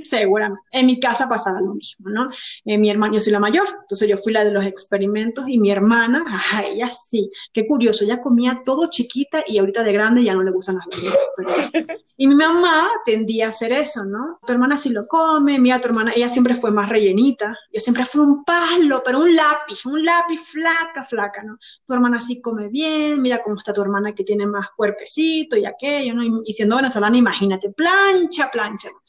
Seguramente. 0.05 0.63
En 0.71 0.85
mi 0.85 0.99
casa 0.99 1.27
pasaba 1.29 1.61
lo 1.61 1.73
mismo, 1.73 2.09
¿no? 2.09 2.27
Eh, 2.65 2.77
mi 2.77 2.89
hermana, 2.89 3.15
yo 3.15 3.21
soy 3.21 3.31
la 3.31 3.39
mayor, 3.39 3.67
entonces 3.81 4.09
yo 4.09 4.17
fui 4.17 4.33
la 4.33 4.43
de 4.43 4.51
los 4.51 4.65
experimentos 4.65 5.47
y 5.47 5.57
mi 5.57 5.71
hermana, 5.71 6.23
ajá, 6.27 6.65
ella 6.65 6.89
sí, 6.89 7.31
qué 7.53 7.65
curioso, 7.67 8.03
ella 8.03 8.21
comía 8.21 8.61
todo 8.65 8.89
chiquita 8.89 9.43
y 9.47 9.57
ahorita 9.57 9.83
de 9.83 9.93
grande 9.93 10.23
ya 10.23 10.33
no 10.35 10.43
le 10.43 10.51
gustan 10.51 10.77
las 10.77 10.87
verduras. 10.87 11.87
y 12.17 12.27
mi 12.27 12.35
mamá 12.35 12.89
tendía 13.05 13.45
a 13.45 13.49
hacer 13.49 13.71
eso, 13.71 14.03
¿no? 14.05 14.39
Tu 14.45 14.53
hermana 14.53 14.77
sí 14.77 14.89
lo 14.89 15.05
come, 15.07 15.59
mira, 15.59 15.79
tu 15.79 15.87
hermana, 15.87 16.11
ella 16.15 16.27
siempre 16.27 16.55
fue 16.55 16.71
más 16.71 16.89
rellenita, 16.89 17.57
yo 17.71 17.79
siempre 17.79 18.05
fui 18.05 18.21
un 18.21 18.43
palo, 18.43 19.01
pero 19.05 19.19
un 19.19 19.35
lápiz, 19.35 19.85
un 19.85 20.03
lápiz 20.03 20.39
flaca, 20.39 21.05
flaca, 21.05 21.43
¿no? 21.43 21.57
Tu 21.85 21.93
hermana 21.93 22.19
sí 22.19 22.41
come 22.41 22.67
bien, 22.67 23.21
mira 23.21 23.41
cómo 23.41 23.55
está 23.55 23.73
tu 23.73 23.81
hermana 23.81 24.13
que 24.13 24.23
tiene 24.23 24.45
más 24.45 24.69
cuerpecito 24.75 25.57
y 25.57 25.65
aquello, 25.65 26.13
¿no? 26.13 26.23
Y, 26.45 26.51
siendo 26.53 26.75
venezolana, 26.75 27.17
imagínate, 27.17 27.71
plancha, 27.71 28.49
plancha. 28.51 28.89
¿no? 28.89 28.99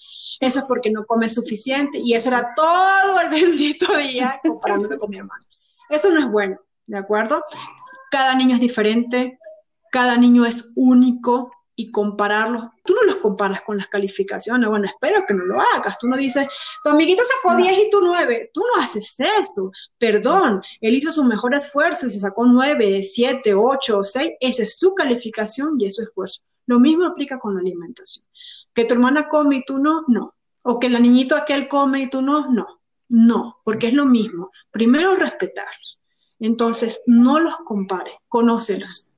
Eso 0.41 0.61
es 0.61 0.65
porque 0.65 0.91
no 0.91 1.05
come 1.05 1.29
suficiente. 1.29 1.99
Y 1.99 2.15
eso 2.15 2.31
era 2.31 2.55
todo 2.57 3.21
el 3.21 3.29
bendito 3.31 3.97
día 3.97 4.41
comparándome 4.43 4.99
con 4.99 5.11
mi 5.11 5.19
hermano. 5.19 5.45
Eso 5.89 6.11
no 6.11 6.21
es 6.21 6.31
bueno, 6.31 6.59
¿de 6.87 6.99
acuerdo? 6.99 7.45
Cada 8.11 8.35
niño 8.35 8.55
es 8.55 8.61
diferente, 8.61 9.39
cada 9.91 10.17
niño 10.17 10.45
es 10.47 10.73
único 10.77 11.53
y 11.75 11.91
compararlos, 11.91 12.65
tú 12.85 12.95
no 12.95 13.05
los 13.05 13.17
comparas 13.17 13.63
con 13.63 13.79
las 13.79 13.89
calificaciones, 13.89 14.69
bueno, 14.69 14.85
espero 14.85 15.25
que 15.27 15.33
no 15.33 15.45
lo 15.47 15.59
hagas, 15.61 15.99
tú 15.99 16.09
no 16.09 16.17
dices, 16.17 16.47
tu 16.85 16.91
amiguito 16.91 17.23
sacó 17.25 17.57
10 17.57 17.87
y 17.87 17.91
tú 17.91 18.01
9, 18.03 18.51
tú 18.53 18.61
no 18.61 18.83
haces 18.83 19.17
eso, 19.41 19.73
perdón, 19.97 20.63
él 20.83 20.95
hizo 20.95 21.11
su 21.11 21.25
mejor 21.25 21.55
esfuerzo 21.55 22.07
y 22.07 22.11
se 22.11 22.21
sacó 22.21 22.45
9, 22.45 23.03
7, 23.03 23.55
8, 23.55 24.03
6, 24.03 24.33
esa 24.41 24.63
es 24.63 24.79
su 24.79 24.95
calificación 24.95 25.81
y 25.81 25.87
es 25.87 25.97
su 25.97 26.03
esfuerzo. 26.03 26.43
Lo 26.67 26.79
mismo 26.79 27.07
aplica 27.07 27.39
con 27.39 27.55
la 27.55 27.61
alimentación 27.61 28.30
que 28.75 28.85
tu 28.85 28.95
hermana 28.95 29.29
come 29.29 29.59
y 29.59 29.65
tú 29.65 29.79
no, 29.79 30.05
no. 30.09 30.35
O 30.63 30.79
que 30.79 30.89
el 30.89 31.03
niñito 31.03 31.37
aquel 31.37 31.69
come 31.69 32.03
y 32.03 32.11
tú 32.11 32.23
no, 32.23 32.51
no. 32.51 32.81
No, 33.09 33.59
porque 33.65 33.89
es 33.89 33.95
lo 33.95 34.07
mismo. 34.07 34.51
Primero 34.71 35.17
respetarlos. 35.17 36.01
Entonces, 36.39 37.03
no 37.07 37.41
los 37.41 37.57
compares, 37.59 38.15
conócelos. 38.29 39.09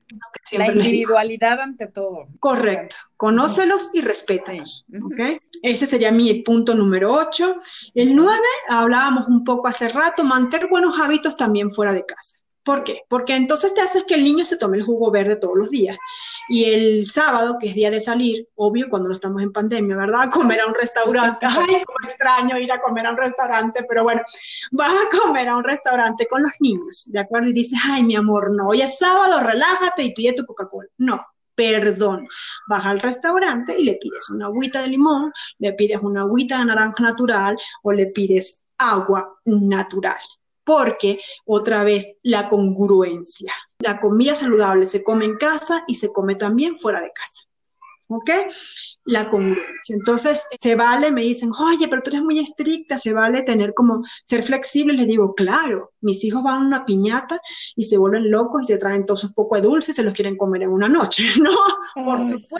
La 0.51 0.71
individualidad 0.71 1.59
ante 1.59 1.87
todo. 1.87 2.27
Correcto. 2.39 2.95
Conócelos 3.17 3.89
y 3.93 4.01
respétalos. 4.01 4.85
Ese 5.61 5.85
sería 5.85 6.11
mi 6.11 6.41
punto 6.43 6.75
número 6.75 7.13
8. 7.13 7.57
El 7.95 8.15
9, 8.15 8.39
hablábamos 8.69 9.27
un 9.27 9.43
poco 9.43 9.67
hace 9.67 9.87
rato, 9.89 10.23
mantener 10.23 10.67
buenos 10.69 10.99
hábitos 10.99 11.37
también 11.37 11.73
fuera 11.73 11.93
de 11.93 12.05
casa. 12.05 12.37
¿Por 12.63 12.85
qué? 12.85 13.01
Porque 13.09 13.35
entonces 13.35 13.73
te 13.73 13.81
haces 13.81 14.05
que 14.05 14.15
el 14.15 14.23
niño 14.23 14.45
se 14.45 14.57
tome 14.57 14.77
el 14.77 14.83
jugo 14.83 15.11
verde 15.11 15.35
todos 15.35 15.57
los 15.57 15.69
días. 15.69 15.97
Y 16.47 16.65
el 16.65 17.05
sábado, 17.05 17.57
que 17.59 17.67
es 17.67 17.75
día 17.75 17.91
de 17.91 17.99
salir, 17.99 18.47
obvio, 18.55 18.89
cuando 18.89 19.09
no 19.09 19.15
estamos 19.15 19.41
en 19.41 19.51
pandemia, 19.51 19.97
¿verdad? 19.97 20.29
Comer 20.31 20.61
a 20.61 20.67
un 20.67 20.73
restaurante. 20.73 21.45
Ay, 21.49 21.83
cómo 21.85 21.97
extraño 22.03 22.57
ir 22.57 22.71
a 22.71 22.81
comer 22.81 23.05
a 23.07 23.11
un 23.11 23.17
restaurante, 23.17 23.85
pero 23.87 24.03
bueno, 24.03 24.21
vas 24.71 24.93
a 24.93 25.17
comer 25.17 25.49
a 25.49 25.57
un 25.57 25.63
restaurante 25.63 26.25
con 26.27 26.41
los 26.41 26.53
niños, 26.61 27.03
¿de 27.07 27.19
acuerdo? 27.19 27.49
Y 27.49 27.53
dices, 27.53 27.79
ay, 27.85 28.03
mi 28.03 28.15
amor, 28.15 28.51
no, 28.51 28.69
hoy 28.69 28.81
es 28.81 28.97
sábado, 28.97 29.41
relájate 29.41 30.03
y 30.03 30.13
pide 30.13 30.33
tu 30.33 30.45
Coca-Cola. 30.45 30.87
No, 30.97 31.25
perdón. 31.55 32.27
Vas 32.67 32.85
al 32.85 33.01
restaurante 33.01 33.75
y 33.77 33.83
le 33.83 33.95
pides 33.95 34.29
una 34.29 34.45
agüita 34.45 34.81
de 34.81 34.87
limón, 34.87 35.33
le 35.59 35.73
pides 35.73 35.99
una 36.01 36.21
agüita 36.21 36.59
de 36.59 36.65
naranja 36.65 37.03
natural 37.03 37.57
o 37.83 37.91
le 37.91 38.07
pides 38.07 38.65
agua 38.77 39.37
natural 39.45 40.15
porque 40.63 41.19
otra 41.45 41.83
vez 41.83 42.19
la 42.23 42.49
congruencia. 42.49 43.53
la 43.79 43.99
comida 43.99 44.33
saludable 44.35 44.85
se 44.85 45.03
come 45.03 45.25
en 45.25 45.37
casa 45.37 45.83
y 45.87 45.95
se 45.95 46.11
come 46.13 46.35
también 46.35 46.77
fuera 46.77 47.01
de 47.01 47.11
casa. 47.11 47.43
¿Ok? 48.09 48.29
La 49.05 49.29
congruencia. 49.29 49.95
Entonces, 49.95 50.45
se 50.59 50.75
vale, 50.75 51.11
me 51.11 51.21
dicen, 51.21 51.51
oye, 51.51 51.87
pero 51.87 52.01
tú 52.01 52.09
eres 52.11 52.21
muy 52.21 52.39
estricta, 52.39 52.97
se 52.97 53.13
vale 53.13 53.41
tener 53.41 53.73
como, 53.73 54.03
ser 54.23 54.43
flexible. 54.43 54.93
Les 54.93 55.07
digo, 55.07 55.33
claro, 55.33 55.91
mis 56.01 56.23
hijos 56.23 56.43
van 56.43 56.55
a 56.55 56.65
una 56.67 56.85
piñata 56.85 57.41
y 57.75 57.83
se 57.83 57.97
vuelven 57.97 58.29
locos 58.29 58.63
y 58.63 58.65
se 58.65 58.77
traen 58.77 59.05
todos 59.05 59.23
un 59.23 59.33
poco 59.33 59.55
de 59.55 59.63
dulce 59.63 59.91
y 59.91 59.93
se 59.93 60.03
los 60.03 60.13
quieren 60.13 60.37
comer 60.37 60.63
en 60.63 60.69
una 60.69 60.89
noche, 60.89 61.23
¿no? 61.41 61.55
Por 62.05 62.21
supuesto. 62.21 62.57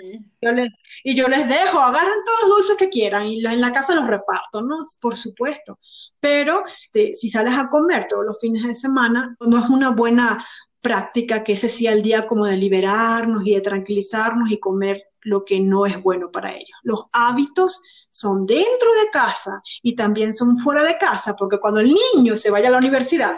y 1.03 1.15
yo 1.15 1.27
les 1.27 1.47
dejo, 1.47 1.79
agarran 1.79 2.23
todos 2.25 2.39
los 2.41 2.57
dulces 2.57 2.77
que 2.77 2.89
quieran 2.89 3.27
y 3.27 3.45
en 3.45 3.61
la 3.61 3.71
casa 3.71 3.95
los 3.95 4.07
reparto, 4.07 4.61
¿no? 4.61 4.85
Por 5.01 5.15
supuesto. 5.15 5.77
Pero 6.23 6.63
si 6.93 7.27
sales 7.27 7.53
a 7.57 7.67
comer 7.67 8.07
todos 8.07 8.23
los 8.23 8.37
fines 8.39 8.63
de 8.63 8.73
semana, 8.73 9.35
no 9.41 9.59
es 9.59 9.67
una 9.67 9.89
buena 9.89 10.41
práctica 10.79 11.43
que 11.43 11.51
ese 11.51 11.67
sea 11.67 11.91
el 11.91 12.01
día 12.01 12.27
como 12.27 12.45
de 12.45 12.55
liberarnos 12.55 13.45
y 13.45 13.55
de 13.55 13.59
tranquilizarnos 13.59 14.49
y 14.49 14.57
comer 14.57 15.03
lo 15.23 15.43
que 15.43 15.59
no 15.59 15.85
es 15.85 16.01
bueno 16.01 16.31
para 16.31 16.53
ellos. 16.53 16.79
Los 16.83 17.07
hábitos 17.11 17.81
son 18.09 18.45
dentro 18.45 18.89
de 19.03 19.11
casa 19.11 19.61
y 19.81 19.97
también 19.97 20.33
son 20.33 20.55
fuera 20.55 20.83
de 20.83 20.97
casa, 20.97 21.35
porque 21.35 21.59
cuando 21.59 21.81
el 21.81 21.93
niño 22.15 22.37
se 22.37 22.51
vaya 22.51 22.69
a 22.69 22.71
la 22.71 22.77
universidad, 22.77 23.35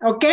¿ok? 0.00 0.24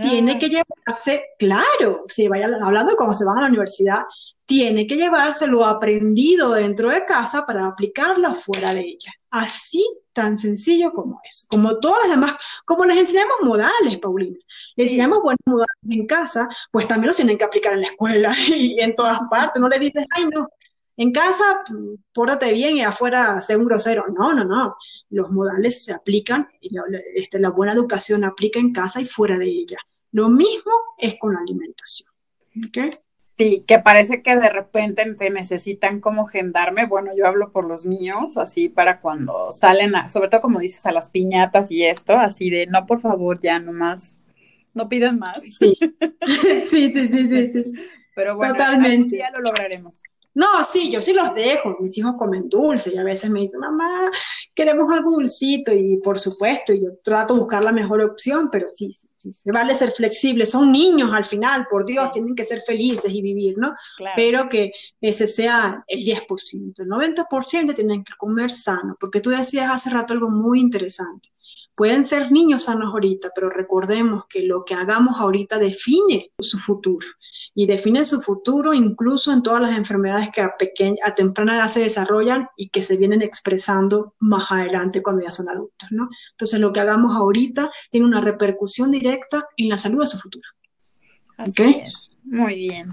Tiene 0.00 0.38
que 0.38 0.48
llevarse, 0.48 1.24
claro, 1.40 2.04
se 2.06 2.28
vaya 2.28 2.48
hablando 2.62 2.92
de 2.92 2.96
cómo 2.96 3.12
se 3.14 3.24
van 3.24 3.38
a 3.38 3.42
la 3.42 3.48
universidad, 3.48 4.04
tiene 4.44 4.86
que 4.86 4.94
llevarse 4.94 5.48
lo 5.48 5.64
aprendido 5.64 6.52
dentro 6.52 6.90
de 6.90 7.04
casa 7.04 7.44
para 7.44 7.66
aplicarlo 7.66 8.32
fuera 8.32 8.72
de 8.72 8.82
ella. 8.82 9.12
Así 9.36 9.86
tan 10.14 10.38
sencillo 10.38 10.92
como 10.94 11.20
eso. 11.28 11.46
Como 11.50 11.78
todas 11.78 12.08
las 12.08 12.16
demás, 12.16 12.36
como 12.64 12.86
les 12.86 12.96
enseñamos 12.96 13.36
modales, 13.42 13.98
Paulina. 14.00 14.38
Les 14.74 14.86
enseñamos 14.86 15.20
buenos 15.20 15.40
modales 15.44 15.76
en 15.90 16.06
casa, 16.06 16.48
pues 16.70 16.88
también 16.88 17.08
los 17.08 17.16
tienen 17.16 17.36
que 17.36 17.44
aplicar 17.44 17.74
en 17.74 17.82
la 17.82 17.88
escuela 17.88 18.34
y 18.48 18.80
en 18.80 18.94
todas 18.94 19.20
partes. 19.30 19.60
No 19.60 19.68
le 19.68 19.78
dices, 19.78 20.06
ay, 20.12 20.24
no, 20.34 20.48
en 20.96 21.12
casa 21.12 21.62
pórtate 22.14 22.50
bien 22.54 22.78
y 22.78 22.82
afuera 22.82 23.38
sé 23.42 23.56
un 23.56 23.66
grosero. 23.66 24.06
No, 24.08 24.32
no, 24.32 24.44
no. 24.44 24.76
Los 25.10 25.28
modales 25.28 25.84
se 25.84 25.92
aplican, 25.92 26.48
y 26.62 26.70
este, 27.14 27.38
la 27.38 27.50
buena 27.50 27.74
educación 27.74 28.24
aplica 28.24 28.58
en 28.58 28.72
casa 28.72 29.02
y 29.02 29.04
fuera 29.04 29.36
de 29.36 29.48
ella. 29.48 29.78
Lo 30.12 30.30
mismo 30.30 30.72
es 30.96 31.18
con 31.18 31.34
la 31.34 31.40
alimentación. 31.40 32.08
¿okay? 32.66 32.98
Sí, 33.38 33.64
que 33.66 33.78
parece 33.78 34.22
que 34.22 34.34
de 34.34 34.48
repente 34.48 35.04
te 35.14 35.28
necesitan 35.28 36.00
como 36.00 36.26
gendarme. 36.26 36.86
Bueno, 36.86 37.12
yo 37.14 37.26
hablo 37.26 37.52
por 37.52 37.66
los 37.66 37.84
míos, 37.84 38.38
así 38.38 38.70
para 38.70 39.00
cuando 39.00 39.50
salen, 39.50 39.94
a, 39.94 40.08
sobre 40.08 40.28
todo 40.30 40.40
como 40.40 40.58
dices, 40.58 40.86
a 40.86 40.92
las 40.92 41.10
piñatas 41.10 41.70
y 41.70 41.84
esto, 41.84 42.14
así 42.16 42.48
de 42.48 42.66
no, 42.66 42.86
por 42.86 43.02
favor, 43.02 43.38
ya 43.38 43.58
nomás, 43.58 44.18
no 44.72 44.88
pidan 44.88 45.18
más. 45.18 45.58
Sí, 46.26 46.90
sí, 46.90 47.08
sí, 47.08 47.28
sí, 47.28 47.52
sí. 47.52 47.72
Pero 48.16 48.36
bueno, 48.36 48.54
Totalmente. 48.54 49.14
día 49.14 49.30
lo 49.30 49.40
lograremos. 49.40 50.02
No, 50.36 50.62
sí, 50.66 50.92
yo 50.92 51.00
sí 51.00 51.14
los 51.14 51.32
dejo. 51.34 51.78
Mis 51.80 51.96
hijos 51.96 52.14
comen 52.18 52.50
dulce 52.50 52.92
y 52.94 52.98
a 52.98 53.04
veces 53.04 53.30
me 53.30 53.40
dicen, 53.40 53.58
mamá, 53.58 54.10
queremos 54.54 54.92
algo 54.92 55.12
dulcito 55.12 55.72
y 55.72 55.96
por 55.96 56.18
supuesto, 56.18 56.74
yo 56.74 56.98
trato 57.02 57.32
de 57.32 57.40
buscar 57.40 57.62
la 57.62 57.72
mejor 57.72 58.02
opción, 58.02 58.50
pero 58.52 58.66
sí, 58.70 58.92
sí, 58.92 59.08
sí, 59.14 59.32
se 59.32 59.50
vale 59.50 59.74
ser 59.74 59.94
flexible. 59.96 60.44
Son 60.44 60.70
niños 60.70 61.10
al 61.14 61.24
final, 61.24 61.66
por 61.70 61.86
Dios, 61.86 62.12
tienen 62.12 62.34
que 62.34 62.44
ser 62.44 62.60
felices 62.60 63.14
y 63.14 63.22
vivir, 63.22 63.56
¿no? 63.56 63.74
Pero 64.14 64.50
que 64.50 64.72
ese 65.00 65.26
sea 65.26 65.82
el 65.86 66.00
10%. 66.00 66.82
El 66.82 66.88
90% 66.88 67.74
tienen 67.74 68.04
que 68.04 68.12
comer 68.18 68.50
sano, 68.50 68.94
porque 69.00 69.22
tú 69.22 69.30
decías 69.30 69.70
hace 69.70 69.88
rato 69.88 70.12
algo 70.12 70.28
muy 70.28 70.60
interesante. 70.60 71.30
Pueden 71.74 72.04
ser 72.04 72.30
niños 72.30 72.64
sanos 72.64 72.92
ahorita, 72.92 73.30
pero 73.34 73.48
recordemos 73.48 74.26
que 74.28 74.42
lo 74.42 74.66
que 74.66 74.74
hagamos 74.74 75.18
ahorita 75.18 75.58
define 75.58 76.30
su 76.38 76.58
futuro 76.58 77.06
y 77.58 77.66
define 77.66 78.04
su 78.04 78.20
futuro 78.20 78.74
incluso 78.74 79.32
en 79.32 79.42
todas 79.42 79.62
las 79.62 79.72
enfermedades 79.72 80.30
que 80.30 80.42
a, 80.42 80.56
pequeña, 80.58 80.98
a 81.02 81.14
temprana 81.14 81.56
edad 81.56 81.68
se 81.68 81.80
desarrollan 81.80 82.48
y 82.54 82.68
que 82.68 82.82
se 82.82 82.98
vienen 82.98 83.22
expresando 83.22 84.14
más 84.20 84.52
adelante 84.52 85.02
cuando 85.02 85.24
ya 85.24 85.30
son 85.30 85.48
adultos, 85.48 85.90
¿no? 85.90 86.10
Entonces 86.32 86.60
lo 86.60 86.70
que 86.70 86.80
hagamos 86.80 87.16
ahorita 87.16 87.72
tiene 87.90 88.06
una 88.06 88.20
repercusión 88.20 88.90
directa 88.90 89.42
en 89.56 89.70
la 89.70 89.78
salud 89.78 90.02
de 90.02 90.06
su 90.06 90.18
futuro. 90.18 90.46
Así 91.38 91.82
Muy 92.24 92.56
bien. 92.56 92.92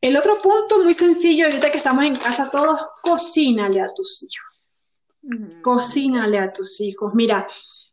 El 0.00 0.16
otro 0.16 0.40
punto 0.42 0.82
muy 0.82 0.94
sencillo, 0.94 1.44
ahorita 1.44 1.70
que 1.70 1.76
estamos 1.76 2.04
en 2.04 2.14
casa 2.14 2.48
todos, 2.50 2.80
cocínale 3.02 3.82
a 3.82 3.92
tus 3.94 4.22
hijos. 4.22 5.62
Cocínale 5.62 6.38
a 6.38 6.50
tus 6.50 6.80
hijos. 6.80 7.12
Mira, 7.14 7.46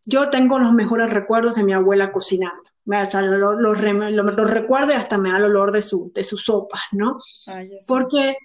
yo 0.05 0.29
tengo 0.29 0.60
los 0.60 0.72
mejores 0.72 1.10
recuerdos 1.10 1.55
de 1.55 1.65
mi 1.65 1.74
abuela 1.74 2.13
cocinando. 2.13 2.63
Me, 2.86 2.98
lo, 3.22 3.54
lo, 3.54 3.74
recuerdo 3.74 4.92
y 4.92 4.96
hasta 4.96 5.18
me 5.18 5.32
da 5.32 5.38
el 5.38 5.46
olor 5.46 5.72
de, 5.72 5.82
su, 5.82 6.12
de 6.13 6.24
sus 6.24 6.44
sopas, 6.44 6.82
¿no? 6.92 7.18
Porque 7.88 8.38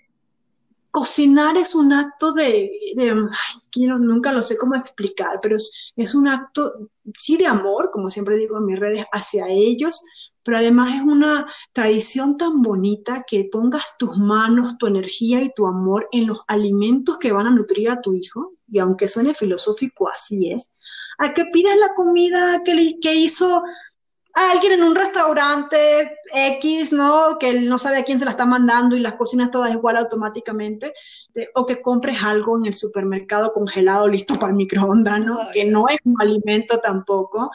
cocinar 0.90 1.56
es 1.56 1.74
un 1.74 1.92
acto 1.92 2.32
de, 2.32 2.70
de 2.96 3.10
ay, 3.10 3.86
nunca 3.86 4.32
lo 4.32 4.42
sé 4.42 4.56
cómo 4.56 4.74
explicar, 4.74 5.38
pero 5.42 5.56
es, 5.56 5.72
es, 5.96 6.14
un 6.14 6.28
acto, 6.28 6.90
sí, 7.16 7.36
de 7.36 7.46
amor, 7.46 7.90
como 7.92 8.10
siempre 8.10 8.36
digo 8.36 8.58
en 8.58 8.66
mis 8.66 8.80
redes, 8.80 9.06
hacia 9.12 9.46
ellos, 9.48 10.02
pero 10.42 10.56
además 10.56 10.94
es 10.96 11.02
una 11.02 11.46
tradición 11.72 12.36
tan 12.36 12.62
bonita 12.62 13.24
que 13.26 13.48
pongas 13.52 13.96
tus 13.98 14.16
manos, 14.16 14.78
tu 14.78 14.86
energía 14.86 15.42
y 15.42 15.52
tu 15.54 15.66
amor 15.66 16.08
en 16.12 16.26
los 16.26 16.40
alimentos 16.48 17.18
que 17.18 17.32
van 17.32 17.46
a 17.46 17.50
nutrir 17.50 17.90
a 17.90 18.00
tu 18.00 18.14
hijo, 18.14 18.54
y 18.70 18.78
aunque 18.78 19.06
suene 19.06 19.34
filosófico, 19.34 20.08
así 20.08 20.50
es, 20.50 20.70
a 21.18 21.34
que 21.34 21.44
pidas 21.46 21.76
la 21.76 21.94
comida 21.94 22.62
que, 22.64 22.98
que 23.00 23.14
hizo 23.14 23.62
alguien 24.50 24.72
en 24.72 24.82
un 24.82 24.94
restaurante 24.94 26.18
X, 26.34 26.92
¿no? 26.92 27.36
Que 27.38 27.50
él 27.50 27.68
no 27.68 27.78
sabe 27.78 27.98
a 27.98 28.04
quién 28.04 28.18
se 28.18 28.24
la 28.24 28.30
está 28.30 28.46
mandando 28.46 28.96
y 28.96 29.00
las 29.00 29.14
cocinas 29.14 29.50
todas 29.50 29.72
igual 29.72 29.96
automáticamente, 29.96 30.92
o 31.54 31.66
que 31.66 31.82
compres 31.82 32.22
algo 32.22 32.58
en 32.58 32.66
el 32.66 32.74
supermercado 32.74 33.52
congelado 33.52 34.08
listo 34.08 34.38
para 34.38 34.50
el 34.50 34.56
microondas, 34.56 35.20
¿no? 35.20 35.38
que 35.52 35.64
no 35.64 35.88
es 35.88 35.98
un 36.04 36.16
alimento 36.20 36.80
tampoco 36.80 37.50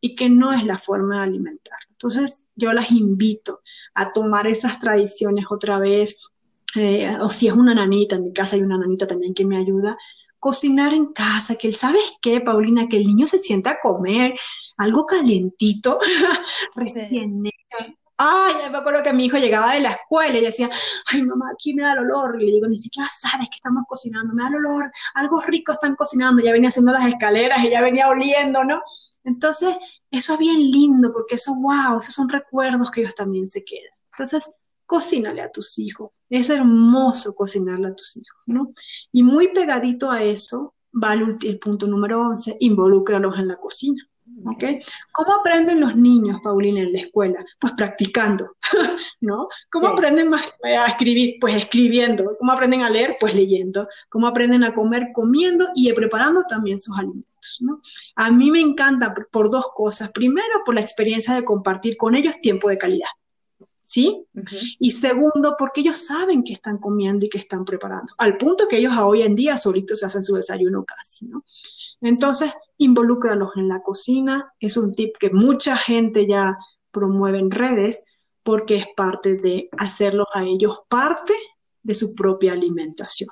y 0.00 0.14
que 0.14 0.28
no 0.28 0.52
es 0.52 0.64
la 0.64 0.78
forma 0.78 1.18
de 1.18 1.22
alimentar. 1.24 1.78
Entonces, 1.90 2.46
yo 2.56 2.72
las 2.72 2.90
invito 2.90 3.60
a 3.94 4.12
tomar 4.12 4.46
esas 4.46 4.78
tradiciones 4.80 5.46
otra 5.50 5.78
vez, 5.78 6.28
eh, 6.76 7.16
o 7.20 7.28
si 7.28 7.48
es 7.48 7.54
una 7.54 7.74
nanita, 7.74 8.16
en 8.16 8.24
mi 8.24 8.32
casa 8.32 8.56
hay 8.56 8.62
una 8.62 8.78
nanita 8.78 9.06
también 9.06 9.34
que 9.34 9.44
me 9.44 9.58
ayuda, 9.58 9.96
cocinar 10.38 10.94
en 10.94 11.12
casa, 11.12 11.56
que 11.56 11.72
¿sabes 11.72 12.18
qué, 12.22 12.40
Paulina? 12.40 12.88
Que 12.88 12.96
el 12.96 13.06
niño 13.06 13.26
se 13.26 13.38
sienta 13.38 13.72
a 13.72 13.80
comer 13.80 14.34
algo 14.80 15.06
calentito, 15.06 15.98
recién 16.74 17.44
hecho. 17.46 17.94
Ay, 18.16 18.70
me 18.70 18.78
acuerdo 18.78 19.02
que 19.02 19.14
mi 19.14 19.26
hijo 19.26 19.38
llegaba 19.38 19.72
de 19.72 19.80
la 19.80 19.92
escuela 19.92 20.38
y 20.38 20.42
decía, 20.42 20.68
ay, 21.10 21.22
mamá, 21.22 21.50
aquí 21.54 21.72
me 21.72 21.84
da 21.84 21.94
el 21.94 22.00
olor. 22.00 22.40
Y 22.40 22.46
le 22.46 22.52
digo, 22.52 22.66
ni 22.66 22.76
siquiera 22.76 23.08
sabes 23.08 23.48
que 23.48 23.56
estamos 23.56 23.84
cocinando, 23.88 24.34
me 24.34 24.42
da 24.42 24.50
el 24.50 24.56
olor, 24.56 24.90
algo 25.14 25.40
rico 25.40 25.72
están 25.72 25.96
cocinando. 25.96 26.42
Ya 26.42 26.52
venía 26.52 26.68
haciendo 26.68 26.92
las 26.92 27.06
escaleras 27.06 27.64
y 27.64 27.70
ya 27.70 27.80
venía 27.80 28.08
oliendo, 28.08 28.62
¿no? 28.64 28.82
Entonces, 29.24 29.74
eso 30.10 30.34
es 30.34 30.38
bien 30.38 30.70
lindo 30.70 31.12
porque 31.12 31.36
eso, 31.36 31.52
wow, 31.62 31.98
esos 31.98 32.14
son 32.14 32.28
recuerdos 32.28 32.90
que 32.90 33.00
ellos 33.00 33.14
también 33.14 33.46
se 33.46 33.64
quedan. 33.64 33.92
Entonces, 34.12 34.54
cocínale 34.84 35.40
a 35.40 35.50
tus 35.50 35.78
hijos. 35.78 36.10
Es 36.28 36.50
hermoso 36.50 37.34
cocinarle 37.34 37.88
a 37.88 37.94
tus 37.94 38.18
hijos, 38.18 38.42
¿no? 38.44 38.74
Y 39.12 39.22
muy 39.22 39.48
pegadito 39.48 40.10
a 40.10 40.22
eso 40.22 40.74
va 40.92 41.14
el, 41.14 41.36
el 41.42 41.58
punto 41.58 41.86
número 41.86 42.20
11, 42.20 42.56
involúcralos 42.60 43.38
en 43.38 43.48
la 43.48 43.56
cocina. 43.56 44.09
¿Ok? 44.44 44.64
¿Cómo 45.12 45.34
aprenden 45.34 45.80
los 45.80 45.96
niños, 45.96 46.40
Paulina, 46.42 46.80
en 46.80 46.92
la 46.92 47.00
escuela? 47.00 47.44
Pues 47.58 47.74
practicando, 47.74 48.56
¿no? 49.20 49.48
¿Cómo 49.70 49.88
aprenden 49.88 50.28
más 50.28 50.56
a 50.62 50.86
escribir? 50.86 51.36
Pues 51.40 51.56
escribiendo. 51.56 52.36
¿Cómo 52.38 52.52
aprenden 52.52 52.82
a 52.82 52.90
leer? 52.90 53.16
Pues 53.20 53.34
leyendo. 53.34 53.88
¿Cómo 54.08 54.26
aprenden 54.26 54.64
a 54.64 54.74
comer? 54.74 55.08
Comiendo 55.12 55.68
y 55.74 55.92
preparando 55.92 56.42
también 56.48 56.78
sus 56.78 56.98
alimentos, 56.98 57.58
¿no? 57.60 57.80
A 58.16 58.30
mí 58.30 58.50
me 58.50 58.60
encanta 58.60 59.14
por 59.30 59.50
dos 59.50 59.66
cosas. 59.74 60.12
Primero, 60.12 60.62
por 60.64 60.74
la 60.74 60.80
experiencia 60.80 61.34
de 61.34 61.44
compartir 61.44 61.96
con 61.96 62.14
ellos 62.14 62.40
tiempo 62.40 62.68
de 62.68 62.78
calidad. 62.78 63.08
¿sí? 63.90 64.24
Y 64.78 64.92
segundo, 64.92 65.56
porque 65.58 65.80
ellos 65.80 66.06
saben 66.06 66.44
que 66.44 66.52
están 66.52 66.78
comiendo 66.78 67.26
y 67.26 67.28
que 67.28 67.38
están 67.38 67.64
preparando, 67.64 68.12
al 68.18 68.38
punto 68.38 68.68
que 68.68 68.76
ellos 68.76 68.94
hoy 68.96 69.22
en 69.22 69.34
día 69.34 69.58
solitos 69.58 69.98
se 69.98 70.06
hacen 70.06 70.24
su 70.24 70.36
desayuno 70.36 70.84
casi, 70.84 71.26
¿no? 71.26 71.44
Entonces, 72.00 72.52
involúcralos 72.78 73.50
en 73.56 73.68
la 73.68 73.82
cocina, 73.82 74.52
es 74.58 74.76
un 74.76 74.92
tip 74.92 75.14
que 75.18 75.30
mucha 75.30 75.76
gente 75.76 76.26
ya 76.26 76.54
promueve 76.90 77.38
en 77.38 77.50
redes 77.50 78.04
porque 78.42 78.76
es 78.76 78.86
parte 78.96 79.36
de 79.36 79.68
hacerlos 79.76 80.26
a 80.34 80.44
ellos 80.44 80.80
parte 80.88 81.34
de 81.82 81.94
su 81.94 82.14
propia 82.14 82.52
alimentación. 82.52 83.28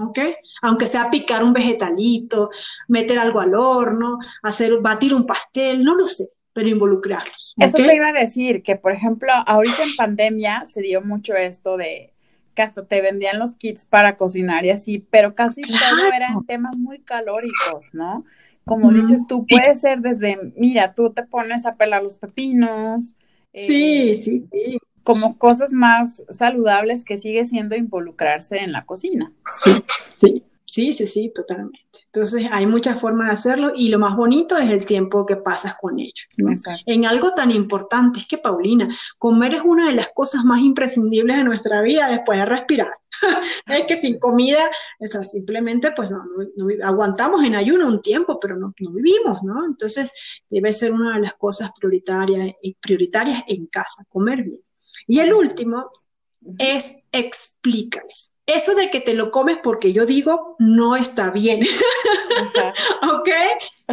¿Ok? 0.00 0.18
Aunque 0.62 0.86
sea 0.86 1.10
picar 1.10 1.44
un 1.44 1.52
vegetalito, 1.52 2.50
meter 2.88 3.20
algo 3.20 3.40
al 3.40 3.54
horno, 3.54 4.18
hacer, 4.42 4.80
batir 4.80 5.14
un 5.14 5.26
pastel, 5.26 5.84
no 5.84 5.94
lo 5.94 6.08
sé, 6.08 6.28
pero 6.52 6.68
involucrarlos. 6.68 7.54
Eso 7.56 7.78
te 7.78 7.94
iba 7.94 8.08
a 8.08 8.12
decir, 8.12 8.64
que 8.64 8.74
por 8.74 8.92
ejemplo, 8.92 9.30
ahorita 9.46 9.84
en 9.84 9.96
pandemia 9.96 10.64
se 10.66 10.80
dio 10.80 11.02
mucho 11.02 11.34
esto 11.34 11.76
de 11.76 12.12
que 12.56 12.62
hasta 12.62 12.86
te 12.86 13.02
vendían 13.02 13.38
los 13.38 13.54
kits 13.54 13.84
para 13.84 14.16
cocinar 14.16 14.64
y 14.64 14.70
así, 14.70 14.98
pero 15.10 15.36
casi 15.36 15.60
todo 15.62 16.12
eran 16.12 16.44
temas 16.46 16.78
muy 16.78 16.98
calóricos, 17.00 17.92
¿no? 17.92 18.24
Como 18.64 18.90
dices 18.90 19.24
tú, 19.28 19.46
puede 19.46 19.76
ser 19.76 20.00
desde, 20.00 20.36
mira, 20.56 20.94
tú 20.94 21.12
te 21.12 21.22
pones 21.22 21.66
a 21.66 21.76
pelar 21.76 22.02
los 22.02 22.16
pepinos, 22.16 23.14
sí, 23.54 24.20
sí, 24.24 24.40
sí. 24.50 24.78
Como 25.04 25.38
cosas 25.38 25.72
más 25.72 26.24
saludables 26.30 27.04
que 27.04 27.16
sigue 27.16 27.44
siendo 27.44 27.76
involucrarse 27.76 28.56
en 28.56 28.72
la 28.72 28.84
cocina. 28.84 29.32
Sí, 29.56 29.70
sí. 30.10 30.42
Sí, 30.68 30.92
sí, 30.92 31.06
sí, 31.06 31.32
totalmente. 31.32 31.78
Entonces 32.06 32.48
hay 32.50 32.66
muchas 32.66 33.00
formas 33.00 33.28
de 33.28 33.34
hacerlo 33.34 33.72
y 33.76 33.88
lo 33.88 34.00
más 34.00 34.16
bonito 34.16 34.58
es 34.58 34.68
el 34.70 34.84
tiempo 34.84 35.24
que 35.24 35.36
pasas 35.36 35.76
con 35.80 36.00
ellos. 36.00 36.26
En 36.86 37.06
algo 37.06 37.34
tan 37.34 37.52
importante 37.52 38.18
es 38.18 38.26
que, 38.26 38.38
Paulina, 38.38 38.88
comer 39.16 39.54
es 39.54 39.60
una 39.60 39.86
de 39.86 39.94
las 39.94 40.08
cosas 40.12 40.44
más 40.44 40.60
imprescindibles 40.60 41.36
de 41.36 41.44
nuestra 41.44 41.82
vida 41.82 42.08
después 42.08 42.40
de 42.40 42.46
respirar. 42.46 42.92
es 43.66 43.84
que 43.84 43.94
sin 43.94 44.18
comida, 44.18 44.68
o 44.98 45.06
simplemente 45.22 45.92
pues 45.92 46.10
no, 46.10 46.24
aguantamos 46.82 47.44
en 47.44 47.54
ayuno 47.54 47.86
un 47.86 48.02
tiempo, 48.02 48.40
pero 48.40 48.56
no, 48.56 48.74
vivimos, 48.76 49.44
¿no? 49.44 49.64
Entonces 49.64 50.12
debe 50.50 50.72
ser 50.72 50.92
una 50.92 51.14
de 51.14 51.22
las 51.22 51.34
cosas 51.34 51.70
prioritarias, 51.78 52.56
prioritarias 52.80 53.44
en 53.46 53.66
casa, 53.66 54.04
comer 54.08 54.42
bien. 54.42 54.60
Y 55.06 55.20
el 55.20 55.32
último 55.32 55.92
es 56.58 57.06
explícales 57.12 58.32
eso 58.46 58.74
de 58.76 58.90
que 58.90 59.00
te 59.00 59.14
lo 59.14 59.30
comes 59.30 59.58
porque 59.62 59.92
yo 59.92 60.06
digo 60.06 60.56
no 60.58 60.96
está 60.96 61.30
bien. 61.30 61.62
¿Ok? 63.12 63.28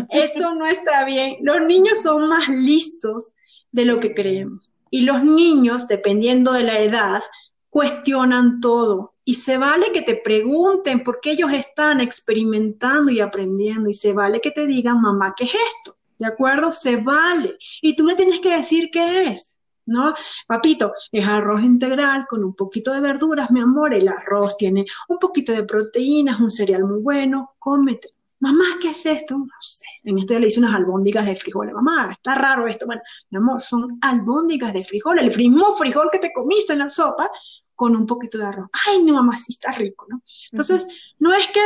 Eso 0.10 0.56
no 0.56 0.68
está 0.68 1.04
bien. 1.06 1.38
Los 1.42 1.62
niños 1.62 2.02
son 2.02 2.30
más 2.30 2.48
listos 2.48 3.34
de 3.72 3.86
lo 3.86 4.00
que 4.00 4.14
creemos. 4.14 4.74
Y 4.92 5.02
los 5.02 5.24
niños, 5.24 5.88
dependiendo 5.88 6.54
de 6.54 6.64
la 6.64 6.80
edad, 6.80 7.24
cuestionan 7.70 8.62
todo. 8.62 9.16
Y 9.26 9.36
se 9.36 9.58
vale 9.58 9.92
que 9.92 10.04
te 10.04 10.16
pregunten 10.16 11.04
por 11.04 11.20
qué 11.20 11.32
ellos 11.32 11.52
están 11.52 12.00
experimentando 12.00 13.12
y 13.12 13.20
aprendiendo. 13.20 13.90
Y 13.90 13.94
se 13.94 14.14
vale 14.14 14.40
que 14.40 14.52
te 14.52 14.68
digan, 14.68 15.02
mamá, 15.02 15.34
¿qué 15.36 15.46
es 15.46 15.54
esto? 15.56 15.98
¿De 16.20 16.28
acuerdo? 16.28 16.72
Se 16.72 16.98
vale. 16.98 17.58
Y 17.82 17.96
tú 17.96 18.06
le 18.06 18.16
tienes 18.16 18.40
que 18.40 18.56
decir 18.56 18.90
qué 18.92 19.30
es. 19.30 19.58
¿No? 19.86 20.14
Papito, 20.48 20.94
es 21.12 21.28
arroz 21.28 21.62
integral 21.62 22.26
con 22.30 22.44
un 22.44 22.56
poquito 22.56 22.92
de 22.92 23.02
verduras, 23.02 23.52
mi 23.52 23.62
amor, 23.62 23.94
el 23.94 24.08
arroz 24.08 24.58
tiene 24.58 24.86
un 25.08 25.20
poquito 25.20 25.52
de 25.52 25.64
proteínas, 25.64 26.40
un 26.40 26.52
cereal 26.52 26.86
muy 26.86 27.02
bueno, 27.02 27.56
cómete. 27.60 28.10
Mamá, 28.40 28.66
¿qué 28.82 28.90
es 28.90 29.06
esto? 29.06 29.38
No 29.38 29.48
sé. 29.62 29.86
En 30.04 30.18
esto 30.18 30.34
ya 30.34 30.40
le 30.42 30.48
hice 30.48 30.60
unas 30.60 30.76
albóndigas 30.76 31.26
de 31.26 31.36
frijoles. 31.38 31.74
Mamá, 31.74 32.10
está 32.12 32.36
raro 32.36 32.68
esto. 32.68 32.86
Bueno, 32.86 33.02
mi 33.30 33.38
amor, 33.38 33.64
son 33.64 33.98
albóndigas 34.02 34.74
de 34.74 34.84
frijoles, 34.84 35.24
el 35.24 35.38
mismo 35.38 35.74
frijol 35.76 36.10
que 36.12 36.20
te 36.20 36.34
comiste 36.34 36.74
en 36.74 36.80
la 36.80 36.90
sopa 36.90 37.32
con 37.74 37.96
un 37.96 38.06
poquito 38.06 38.38
de 38.38 38.46
arroz. 38.46 38.70
Ay, 38.86 39.02
no, 39.02 39.14
mamá, 39.14 39.38
sí 39.38 39.54
está 39.54 39.72
rico, 39.72 40.08
¿no? 40.10 40.22
Entonces, 40.52 40.88
no 41.20 41.34
es 41.34 41.48
que 41.52 41.62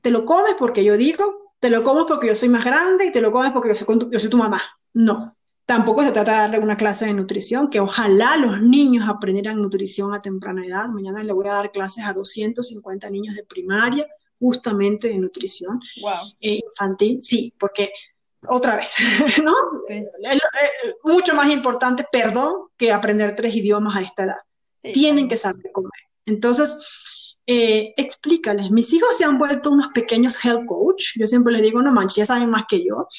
te 0.00 0.12
lo 0.12 0.24
comes 0.24 0.54
porque 0.56 0.84
yo 0.84 0.96
digo, 0.96 1.54
te 1.58 1.68
lo 1.70 1.82
comes 1.82 2.04
porque 2.06 2.28
yo 2.28 2.34
soy 2.36 2.48
más 2.48 2.64
grande 2.64 3.06
y 3.06 3.12
te 3.12 3.20
lo 3.20 3.32
comes 3.32 3.50
porque 3.50 3.70
yo 3.70 3.74
soy, 3.74 4.08
yo 4.10 4.18
soy 4.20 4.30
tu 4.30 4.38
mamá. 4.38 4.62
No, 4.94 5.36
Tampoco 5.68 6.02
se 6.02 6.12
trata 6.12 6.32
de 6.32 6.38
darle 6.38 6.58
una 6.60 6.78
clase 6.78 7.04
de 7.04 7.12
nutrición, 7.12 7.68
que 7.68 7.78
ojalá 7.78 8.38
los 8.38 8.62
niños 8.62 9.06
aprendieran 9.06 9.60
nutrición 9.60 10.14
a 10.14 10.22
temprana 10.22 10.64
edad. 10.64 10.88
Mañana 10.88 11.22
le 11.22 11.34
voy 11.34 11.46
a 11.46 11.52
dar 11.52 11.70
clases 11.72 12.06
a 12.06 12.14
250 12.14 13.10
niños 13.10 13.34
de 13.34 13.44
primaria 13.44 14.06
justamente 14.40 15.08
de 15.08 15.18
nutrición 15.18 15.78
eh, 16.40 16.60
infantil. 16.64 17.20
Sí, 17.20 17.52
porque 17.60 17.92
otra 18.46 18.76
vez, 18.76 18.94
¿no? 19.44 19.52
mucho 21.04 21.34
más 21.34 21.50
importante, 21.50 22.06
perdón, 22.10 22.68
que 22.78 22.90
aprender 22.90 23.36
tres 23.36 23.54
idiomas 23.54 23.94
a 23.94 24.00
esta 24.00 24.24
edad. 24.24 24.92
Tienen 24.94 25.28
que 25.28 25.36
saber 25.36 25.70
comer. 25.70 26.00
Entonces, 26.24 27.17
eh, 27.50 27.94
explícales. 27.96 28.70
Mis 28.70 28.92
hijos 28.92 29.16
se 29.16 29.24
han 29.24 29.38
vuelto 29.38 29.70
unos 29.70 29.88
pequeños 29.94 30.44
health 30.44 30.66
coach. 30.66 31.16
Yo 31.16 31.26
siempre 31.26 31.54
les 31.54 31.62
digo, 31.62 31.80
no 31.80 31.90
manches, 31.90 32.16
ya 32.16 32.26
saben 32.26 32.50
más 32.50 32.64
que 32.68 32.84
yo. 32.84 33.08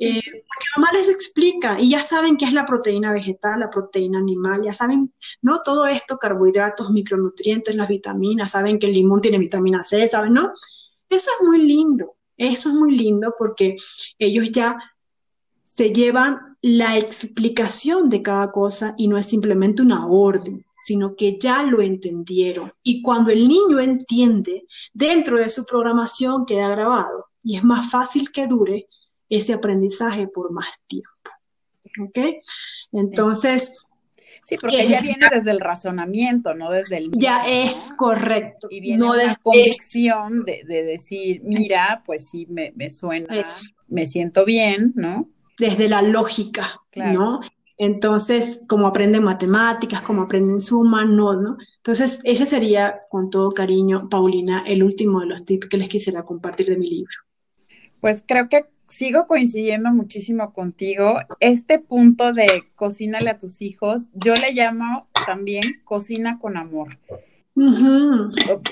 Eh, 0.00 0.20
porque 0.22 0.66
mamá 0.76 0.88
les 0.92 1.08
explica 1.08 1.80
y 1.80 1.90
ya 1.90 2.02
saben 2.02 2.36
qué 2.36 2.44
es 2.44 2.52
la 2.52 2.66
proteína 2.66 3.12
vegetal, 3.12 3.60
la 3.60 3.70
proteína 3.70 4.18
animal, 4.18 4.62
ya 4.62 4.72
saben, 4.72 5.12
¿no? 5.40 5.62
Todo 5.62 5.86
esto, 5.86 6.18
carbohidratos, 6.18 6.90
micronutrientes, 6.90 7.74
las 7.74 7.88
vitaminas, 7.88 8.50
saben 8.50 8.78
que 8.78 8.88
el 8.88 8.92
limón 8.92 9.20
tiene 9.20 9.38
vitamina 9.38 9.82
C, 9.82 10.06
¿saben? 10.06 10.32
¿No? 10.34 10.52
Eso 11.08 11.30
es 11.38 11.46
muy 11.46 11.62
lindo. 11.62 12.16
Eso 12.36 12.68
es 12.68 12.74
muy 12.74 12.96
lindo 12.96 13.34
porque 13.38 13.76
ellos 14.18 14.50
ya 14.52 14.78
se 15.62 15.92
llevan 15.92 16.56
la 16.60 16.98
explicación 16.98 18.10
de 18.10 18.22
cada 18.22 18.50
cosa 18.50 18.94
y 18.98 19.08
no 19.08 19.16
es 19.16 19.26
simplemente 19.26 19.82
una 19.82 20.06
orden 20.06 20.63
sino 20.84 21.16
que 21.16 21.38
ya 21.38 21.62
lo 21.62 21.80
entendieron. 21.80 22.74
Y 22.82 23.00
cuando 23.00 23.30
el 23.30 23.48
niño 23.48 23.80
entiende, 23.80 24.66
dentro 24.92 25.38
de 25.38 25.48
su 25.48 25.64
programación 25.64 26.44
queda 26.44 26.68
grabado 26.68 27.30
y 27.42 27.56
es 27.56 27.64
más 27.64 27.90
fácil 27.90 28.30
que 28.30 28.46
dure 28.46 28.86
ese 29.30 29.54
aprendizaje 29.54 30.28
por 30.28 30.52
más 30.52 30.82
tiempo. 30.86 31.08
¿Ok? 32.00 32.18
Entonces... 32.92 33.86
Sí, 34.46 34.58
porque 34.60 34.84
ya 34.84 35.00
viene 35.00 35.26
desde 35.32 35.52
el 35.52 35.60
razonamiento, 35.60 36.54
no 36.54 36.70
desde 36.70 36.98
el... 36.98 37.10
Ya 37.12 37.40
es 37.48 37.94
correcto. 37.96 38.68
Y 38.70 38.80
viene 38.80 38.98
no 38.98 39.16
la 39.16 39.36
convicción 39.36 40.44
de, 40.44 40.64
decir, 40.66 41.40
mira, 41.44 42.02
pues 42.04 42.28
sí, 42.28 42.46
me, 42.50 42.90
suena, 42.90 43.42
me 43.88 44.06
siento 44.06 44.44
bien, 44.44 44.92
¿no? 44.96 45.30
Desde 45.58 45.88
la 45.88 46.02
lógica, 46.02 46.82
¿no? 46.94 47.40
Entonces, 47.76 48.64
como 48.68 48.86
aprenden 48.86 49.24
matemáticas, 49.24 50.02
como 50.02 50.22
aprenden 50.22 50.60
suma, 50.60 51.04
no, 51.04 51.40
¿no? 51.40 51.56
Entonces, 51.78 52.20
ese 52.24 52.46
sería, 52.46 53.00
con 53.10 53.30
todo 53.30 53.52
cariño, 53.52 54.08
Paulina, 54.08 54.62
el 54.66 54.82
último 54.82 55.20
de 55.20 55.26
los 55.26 55.44
tips 55.44 55.68
que 55.68 55.76
les 55.76 55.88
quisiera 55.88 56.22
compartir 56.22 56.66
de 56.68 56.78
mi 56.78 56.88
libro. 56.88 57.12
Pues 58.00 58.22
creo 58.26 58.48
que 58.48 58.66
sigo 58.86 59.26
coincidiendo 59.26 59.90
muchísimo 59.90 60.52
contigo. 60.52 61.18
Este 61.40 61.78
punto 61.78 62.32
de 62.32 62.64
cocínale 62.76 63.30
a 63.30 63.38
tus 63.38 63.60
hijos, 63.60 64.10
yo 64.14 64.34
le 64.34 64.52
llamo 64.52 65.08
también 65.26 65.64
cocina 65.84 66.38
con 66.38 66.56
amor. 66.56 66.98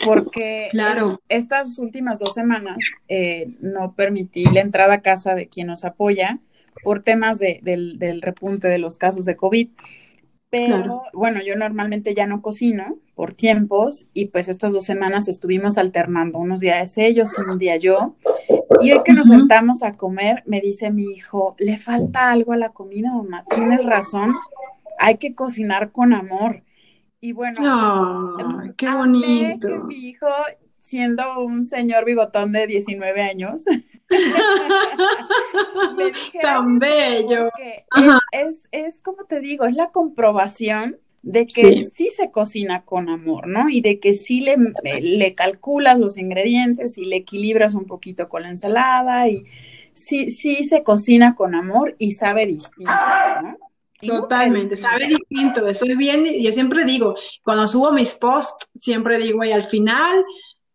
Porque 0.05 0.69
claro. 0.71 1.21
estas 1.29 1.79
últimas 1.79 2.19
dos 2.19 2.35
semanas 2.35 2.79
eh, 3.09 3.47
no 3.61 3.95
permití 3.95 4.45
la 4.45 4.61
entrada 4.61 4.95
a 4.95 5.03
casa 5.03 5.35
de 5.35 5.49
quien 5.49 5.69
nos 5.69 5.85
apoya 5.85 6.41
por 6.83 7.03
temas 7.03 7.39
de, 7.39 7.61
del, 7.63 8.23
repunte 8.23 8.69
de 8.69 8.79
los 8.79 8.97
casos 8.97 9.25
de 9.25 9.37
COVID. 9.37 9.71
Pero 10.51 11.05
bueno, 11.15 11.41
yo 11.43 11.57
normalmente 11.57 12.15
ya 12.15 12.27
no 12.27 12.43
cocino 12.43 12.99
por 13.15 13.33
tiempos 13.33 14.09
y 14.13 14.27
pues 14.27 14.49
estas 14.49 14.75
dos 14.75 14.85
semanas 14.85 15.27
estuvimos 15.29 15.79
alternando, 15.79 16.39
unos 16.39 16.61
días 16.61 16.99
ellos, 16.99 17.31
un 17.39 17.59
día 17.59 17.79
yo. 17.79 18.17
Y 18.83 18.93
hoy 18.93 19.01
que 19.03 19.15
nos 19.15 19.29
sentamos 19.29 19.83
a 19.83 19.97
comer, 19.97 20.43
me 20.45 20.61
dice 20.61 20.91
mi 20.91 21.05
hijo, 21.05 21.57
le 21.59 21.79
falta 21.79 22.31
algo 22.31 22.53
a 22.53 22.59
la 22.59 22.69
comida, 22.69 23.13
mamá, 23.13 23.45
tienes 23.49 23.83
razón, 23.87 24.35
hay 24.99 25.17
que 25.17 25.35
cocinar 25.35 25.91
con 25.91 26.13
amor. 26.13 26.65
Y 27.19 27.33
bueno, 27.33 27.61
qué 28.77 28.91
bonito. 28.91 29.69
Que 29.69 29.79
mi 29.79 29.95
hijo, 29.95 30.27
siendo 30.79 31.41
un 31.41 31.65
señor 31.65 32.05
bigotón 32.05 32.53
de 32.53 32.67
19 32.67 33.23
años, 33.23 33.65
Tan 36.43 36.79
bello. 36.79 37.49
Es, 38.33 38.69
es, 38.73 39.03
como 39.03 39.25
te 39.25 39.41
digo, 39.41 39.65
es 39.65 39.75
la 39.75 39.91
comprobación 39.91 40.99
de 41.23 41.47
que 41.47 41.89
sí. 41.95 42.11
se 42.11 42.31
cocina 42.31 42.85
con 42.85 43.09
amor, 43.09 43.47
¿no? 43.47 43.69
Y 43.69 43.81
de 43.81 44.01
que 44.01 44.13
sí 44.13 44.41
le, 44.41 44.57
le 45.01 45.35
calculas 45.35 45.99
los 45.99 46.19
ingredientes 46.19 46.99
y 46.99 47.05
le 47.05 47.17
equilibras 47.17 47.75
un 47.75 47.87
poquito 47.87 48.29
con 48.29 48.43
la 48.43 48.51
ensalada 48.51 49.29
y 49.29 49.45
sí, 49.95 50.31
sí 50.31 50.65
se 50.65 50.83
cocina 50.83 51.35
con 51.35 51.55
amor 51.55 51.95
y 51.99 52.13
sabe 52.13 52.47
distinto, 52.47 52.93
¿no? 53.43 53.57
Totalmente, 54.05 54.75
sabe 54.75 55.07
distinto, 55.07 55.69
eso 55.69 55.87
es 55.87 55.97
bien, 55.97 56.25
yo 56.43 56.51
siempre 56.51 56.85
digo, 56.85 57.15
cuando 57.45 57.69
subo 57.69 57.93
mis 57.93 58.17
posts, 58.17 58.69
siempre 58.75 59.17
digo, 59.19 59.45
y 59.45 59.53
al 59.53 59.63
final 59.63 60.25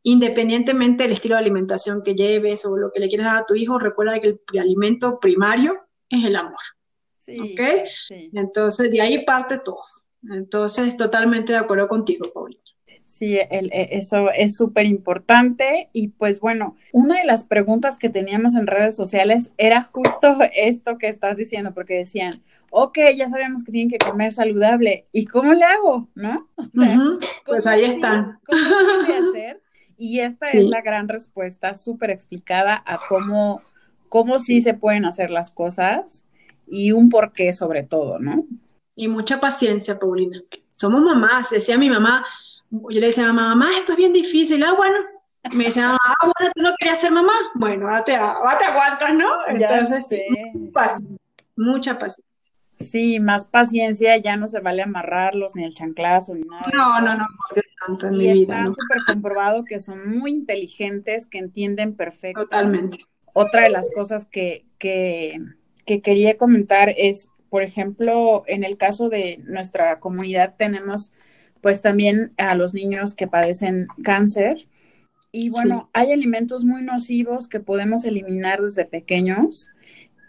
independientemente 0.07 1.03
del 1.03 1.11
estilo 1.11 1.35
de 1.35 1.41
alimentación 1.41 2.01
que 2.01 2.15
lleves 2.15 2.65
o 2.65 2.77
lo 2.77 2.91
que 2.93 3.01
le 3.01 3.09
quieras 3.09 3.27
dar 3.27 3.41
a 3.41 3.45
tu 3.45 3.55
hijo, 3.55 3.77
recuerda 3.77 4.21
que 4.21 4.39
el 4.53 4.59
alimento 4.59 5.19
primario 5.19 5.81
es 6.09 6.23
el 6.23 6.37
amor. 6.37 6.55
¿Ok? 7.27 7.59
Entonces, 8.31 8.89
de 8.89 9.01
ahí 9.01 9.25
parte 9.25 9.59
todo. 9.65 9.83
Entonces, 10.31 10.95
totalmente 10.95 11.51
de 11.51 11.59
acuerdo 11.59 11.89
contigo, 11.89 12.25
Paulina. 12.33 12.61
Sí, 13.09 13.35
e, 13.35 13.67
eso 13.91 14.29
es 14.31 14.55
súper 14.55 14.85
importante. 14.85 15.89
Y 15.91 16.07
pues 16.07 16.39
bueno, 16.39 16.77
una 16.93 17.19
de 17.19 17.25
las 17.25 17.43
preguntas 17.43 17.97
que 17.97 18.07
teníamos 18.07 18.55
en 18.55 18.65
redes 18.65 18.95
sociales 18.95 19.51
era 19.57 19.83
justo 19.83 20.37
esto 20.55 20.97
que 20.97 21.09
estás 21.09 21.35
diciendo, 21.35 21.73
porque 21.73 21.95
decían, 21.95 22.31
ok, 22.69 22.97
ya 23.13 23.27
sabemos 23.27 23.65
que 23.65 23.73
tienen 23.73 23.89
que 23.89 23.97
comer 23.97 24.31
saludable, 24.31 25.07
¿y 25.11 25.25
cómo 25.25 25.51
le 25.51 25.65
hago? 25.65 26.07
¿No? 26.15 26.47
Pues 27.45 27.67
ahí 27.67 27.83
están. 27.83 28.39
¿Cómo 28.45 29.29
hacer? 29.31 29.66
Y 29.97 30.19
esta 30.19 30.47
es 30.47 30.67
la 30.67 30.81
gran 30.81 31.07
respuesta 31.07 31.73
súper 31.73 32.11
explicada 32.11 32.83
a 32.85 32.99
cómo, 33.09 33.61
cómo 34.09 34.39
sí 34.39 34.61
se 34.61 34.73
pueden 34.73 35.05
hacer 35.05 35.31
las 35.31 35.49
cosas 35.49 36.23
y 36.67 36.91
un 36.91 37.09
porqué 37.09 37.51
sobre 37.53 37.83
todo, 37.83 38.19
¿no? 38.19 38.45
Y 38.95 39.07
mucha 39.07 39.39
paciencia, 39.39 39.97
Paulina. 39.97 40.41
Somos 40.75 41.01
mamás, 41.01 41.49
decía 41.49 41.77
mi 41.77 41.89
mamá, 41.89 42.25
yo 42.69 42.89
le 42.89 43.07
decía 43.07 43.25
a 43.25 43.33
mamá, 43.33 43.55
mamá, 43.55 43.71
esto 43.77 43.93
es 43.93 43.97
bien 43.97 44.13
difícil, 44.13 44.63
ah, 44.63 44.73
bueno, 44.75 44.99
me 45.55 45.65
decía, 45.65 45.95
ah, 45.95 46.13
bueno, 46.21 46.53
tú 46.55 46.61
no 46.61 46.73
querías 46.77 46.99
ser 46.99 47.11
mamá, 47.11 47.33
bueno, 47.55 47.87
ahora 47.87 48.03
te, 48.03 48.15
aguantas, 48.15 49.13
¿no? 49.15 49.27
Entonces, 49.47 50.07
sí. 50.07 50.21
mucha 51.55 51.97
paciencia. 51.97 52.36
Sí, 52.79 53.19
más 53.19 53.45
paciencia, 53.45 54.17
ya 54.17 54.35
no 54.37 54.47
se 54.47 54.59
vale 54.59 54.83
amarrarlos 54.83 55.55
ni 55.55 55.63
el 55.63 55.73
chanclazo 55.73 56.35
ni 56.35 56.41
nada. 56.41 56.61
No, 56.73 57.01
no, 57.01 57.15
no, 57.15 57.17
no, 57.17 57.61
tanto 57.87 58.07
en 58.07 58.13
y 58.13 58.17
mi 58.17 58.33
vida. 58.33 58.59
Está 58.59 58.69
súper 58.69 58.97
comprobado 59.07 59.63
que 59.63 59.79
son 59.79 60.07
muy 60.07 60.31
inteligentes, 60.31 61.25
que 61.27 61.39
entienden 61.39 61.95
perfecto. 61.95 62.43
Totalmente. 62.43 62.99
Otra 63.33 63.63
de 63.63 63.71
las 63.71 63.89
cosas 63.93 64.25
que, 64.25 64.65
que, 64.77 65.39
que 65.85 66.01
quería 66.01 66.37
comentar 66.37 66.93
es, 66.97 67.29
por 67.49 67.63
ejemplo, 67.63 68.43
en 68.47 68.63
el 68.63 68.77
caso 68.77 69.09
de 69.09 69.39
nuestra 69.45 69.99
comunidad 69.99 70.55
tenemos 70.57 71.13
pues 71.61 71.81
también 71.81 72.33
a 72.37 72.55
los 72.55 72.73
niños 72.73 73.15
que 73.15 73.27
padecen 73.27 73.87
cáncer. 74.03 74.67
Y 75.31 75.49
bueno, 75.49 75.75
sí. 75.75 75.81
hay 75.93 76.11
alimentos 76.11 76.63
muy 76.63 76.83
nocivos 76.83 77.47
que 77.47 77.59
podemos 77.59 78.05
eliminar 78.05 78.61
desde 78.61 78.85
pequeños 78.85 79.69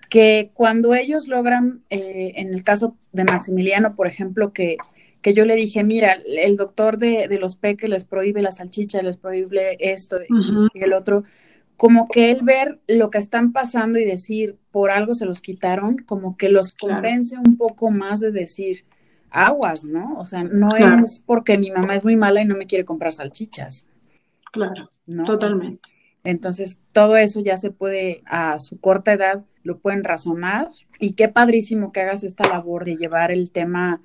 que 0.09 0.51
cuando 0.55 0.94
ellos 0.94 1.29
logran, 1.29 1.83
eh, 1.90 2.33
en 2.37 2.55
el 2.55 2.62
caso 2.62 2.97
de 3.12 3.25
Maximiliano, 3.25 3.94
por 3.94 4.07
ejemplo, 4.07 4.53
que, 4.53 4.77
que 5.21 5.35
yo 5.35 5.44
le 5.44 5.57
dije, 5.57 5.85
mira, 5.85 6.18
el 6.27 6.57
doctor 6.57 6.99
de, 6.99 7.29
de, 7.29 7.38
los 7.38 7.57
peques 7.57 7.90
les 7.90 8.05
prohíbe 8.05 8.42
la 8.42 8.53
salchicha, 8.53 9.03
les 9.03 9.16
prohíbe 9.16 9.77
esto 9.81 10.16
uh 10.16 10.35
-huh. 10.35 10.68
y 10.73 10.83
el 10.83 10.92
otro, 10.92 11.25
como 11.77 12.09
que 12.09 12.31
él 12.31 12.40
ver 12.42 12.81
lo 12.88 13.11
que 13.11 13.18
están 13.18 13.53
pasando 13.53 13.99
y 13.99 14.05
decir, 14.05 14.57
por 14.71 14.90
algo 14.90 15.14
se 15.14 15.27
los 15.27 15.40
quitaron, 15.40 15.99
como 15.99 16.37
que 16.37 16.49
los 16.49 16.75
convence 16.75 17.35
claro. 17.35 17.51
un 17.51 17.57
poco 17.57 17.90
más 17.90 18.21
de 18.21 18.33
decir, 18.33 18.85
aguas, 19.31 19.85
¿no? 19.85 20.18
O 20.18 20.25
sea, 20.25 20.42
no 20.42 20.71
claro. 20.71 21.05
es 21.05 21.23
porque 21.25 21.59
mi 21.59 21.71
mamá 21.71 21.94
es 21.94 22.05
muy 22.05 22.16
mala 22.16 22.40
y 22.40 22.47
no 22.47 22.57
me 22.57 22.66
quiere 22.66 22.85
comprar 22.85 23.12
salchichas. 23.12 23.87
Claro, 24.53 24.88
¿no? 25.07 25.25
totalmente. 25.25 25.88
Entonces, 26.25 26.81
todo 26.92 27.16
eso 27.16 27.40
ya 27.40 27.57
se 27.57 27.71
puede, 27.71 28.23
a 28.27 28.59
su 28.59 28.81
corta 28.81 29.12
edad, 29.12 29.44
lo 29.69 29.79
pueden 29.79 30.03
razonar. 30.03 30.71
Y 30.99 31.13
qué 31.13 31.29
padrísimo 31.29 31.93
que 31.93 32.01
hagas 32.01 32.25
esta 32.25 32.49
labor 32.49 32.85
de 32.85 32.97
llevar 32.97 33.31
el 33.31 33.53
tema 33.53 34.01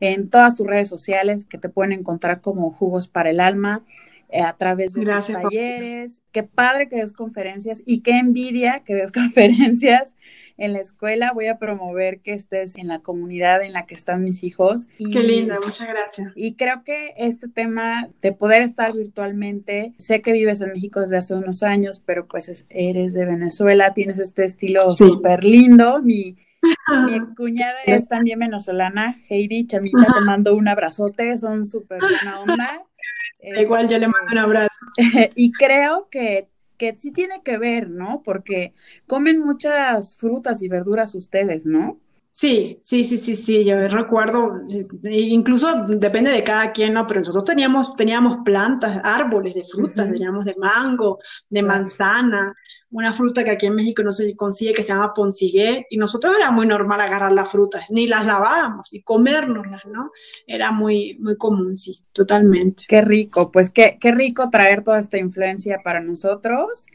en 0.00 0.28
todas 0.28 0.54
tus 0.54 0.66
redes 0.66 0.88
sociales, 0.88 1.46
que 1.46 1.56
te 1.56 1.70
pueden 1.70 1.92
encontrar 1.92 2.42
como 2.42 2.70
jugos 2.70 3.08
para 3.08 3.30
el 3.30 3.40
alma, 3.40 3.82
eh, 4.28 4.42
a 4.42 4.54
través 4.56 4.92
de 4.92 5.04
Gracias, 5.04 5.40
talleres. 5.40 6.22
Qué 6.32 6.42
padre 6.42 6.88
que 6.88 6.96
des 6.96 7.12
conferencias 7.12 7.82
y 7.86 8.00
qué 8.00 8.18
envidia 8.18 8.82
que 8.84 8.94
des 8.94 9.12
conferencias 9.20 10.16
en 10.58 10.72
la 10.72 10.80
escuela. 10.80 11.32
Voy 11.32 11.46
a 11.46 11.58
promover 11.58 12.20
que 12.20 12.32
estés 12.32 12.76
en 12.76 12.88
la 12.88 13.00
comunidad 13.00 13.62
en 13.62 13.72
la 13.72 13.86
que 13.86 13.94
están 13.94 14.24
mis 14.24 14.42
hijos. 14.42 14.88
Y, 14.98 15.10
qué 15.10 15.20
linda, 15.20 15.58
muchas 15.64 15.88
gracias. 15.88 16.32
Y 16.34 16.54
creo 16.54 16.82
que 16.84 17.14
este 17.16 17.48
tema 17.48 18.08
de 18.22 18.32
poder 18.32 18.62
estar 18.62 18.92
virtualmente, 18.92 19.92
sé 19.98 20.22
que 20.22 20.32
vives 20.32 20.60
en 20.60 20.72
México 20.72 21.00
desde 21.00 21.16
hace 21.18 21.34
unos 21.34 21.62
años, 21.62 22.02
pero 22.04 22.26
pues 22.26 22.66
eres 22.68 23.12
de 23.12 23.26
Venezuela, 23.26 23.94
tienes 23.94 24.18
este 24.18 24.44
estilo 24.44 24.96
Sí. 24.96 25.04
súper 25.04 25.44
lindo. 25.44 26.00
Mi, 26.02 26.36
mi 27.06 27.14
excuñada 27.14 27.76
es 27.86 28.08
también 28.08 28.38
venezolana, 28.38 29.20
Heidi 29.28 29.66
Chamita, 29.66 30.06
te 30.12 30.20
mando 30.24 30.54
un 30.54 30.68
abrazote, 30.68 31.36
son 31.38 31.64
súper 31.64 32.00
buena 32.00 32.40
onda. 32.40 32.82
Igual 33.60 33.88
yo 33.88 33.98
le 33.98 34.08
mando 34.08 34.32
un 34.32 34.38
abrazo. 34.38 34.84
y 35.34 35.52
creo 35.52 36.08
que, 36.10 36.48
que 36.76 36.96
sí 36.98 37.12
tiene 37.12 37.42
que 37.42 37.58
ver, 37.58 37.90
¿no? 37.90 38.22
Porque 38.24 38.74
comen 39.06 39.40
muchas 39.40 40.16
frutas 40.16 40.62
y 40.62 40.68
verduras 40.68 41.14
ustedes, 41.14 41.66
¿no? 41.66 42.00
Sí, 42.30 42.78
sí, 42.82 43.02
sí, 43.04 43.16
sí, 43.16 43.34
sí, 43.34 43.64
yo 43.64 43.88
recuerdo, 43.88 44.60
incluso 45.04 45.86
depende 45.86 46.30
de 46.30 46.44
cada 46.44 46.70
quien, 46.72 46.92
¿no? 46.92 47.06
Pero 47.06 47.20
nosotros 47.20 47.46
teníamos, 47.46 47.94
teníamos 47.94 48.38
plantas, 48.44 49.00
árboles 49.02 49.54
de 49.54 49.64
frutas, 49.64 50.08
uh 50.08 50.10
-huh. 50.10 50.12
teníamos 50.12 50.44
de 50.44 50.54
mango, 50.58 51.18
de 51.48 51.62
manzana, 51.62 52.54
una 52.90 53.12
fruta 53.12 53.44
que 53.44 53.50
aquí 53.50 53.66
en 53.66 53.74
México 53.74 54.02
no 54.02 54.12
se 54.12 54.36
consigue 54.36 54.72
que 54.72 54.82
se 54.82 54.92
llama 54.92 55.12
poncigué, 55.14 55.86
y 55.90 55.96
nosotros 55.96 56.34
era 56.36 56.50
muy 56.50 56.66
normal 56.66 57.00
agarrar 57.00 57.32
las 57.32 57.50
frutas, 57.50 57.86
ni 57.90 58.06
las 58.06 58.26
lavábamos 58.26 58.92
y 58.92 59.02
comérnoslas, 59.02 59.86
¿no? 59.86 60.10
Era 60.46 60.70
muy, 60.70 61.16
muy 61.20 61.36
común, 61.36 61.76
sí, 61.76 61.98
totalmente. 62.12 62.84
Qué 62.88 63.02
rico, 63.02 63.50
pues 63.52 63.70
qué, 63.70 63.98
qué 64.00 64.12
rico 64.12 64.48
traer 64.50 64.84
toda 64.84 64.98
esta 64.98 65.18
influencia 65.18 65.80
para 65.82 66.00
nosotros. 66.00 66.86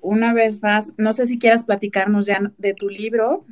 Una 0.00 0.32
vez 0.32 0.62
más, 0.62 0.92
no 0.96 1.12
sé 1.12 1.26
si 1.26 1.38
quieras 1.38 1.64
platicarnos 1.64 2.26
ya 2.26 2.52
de 2.58 2.74
tu 2.74 2.88
libro, 2.88 3.44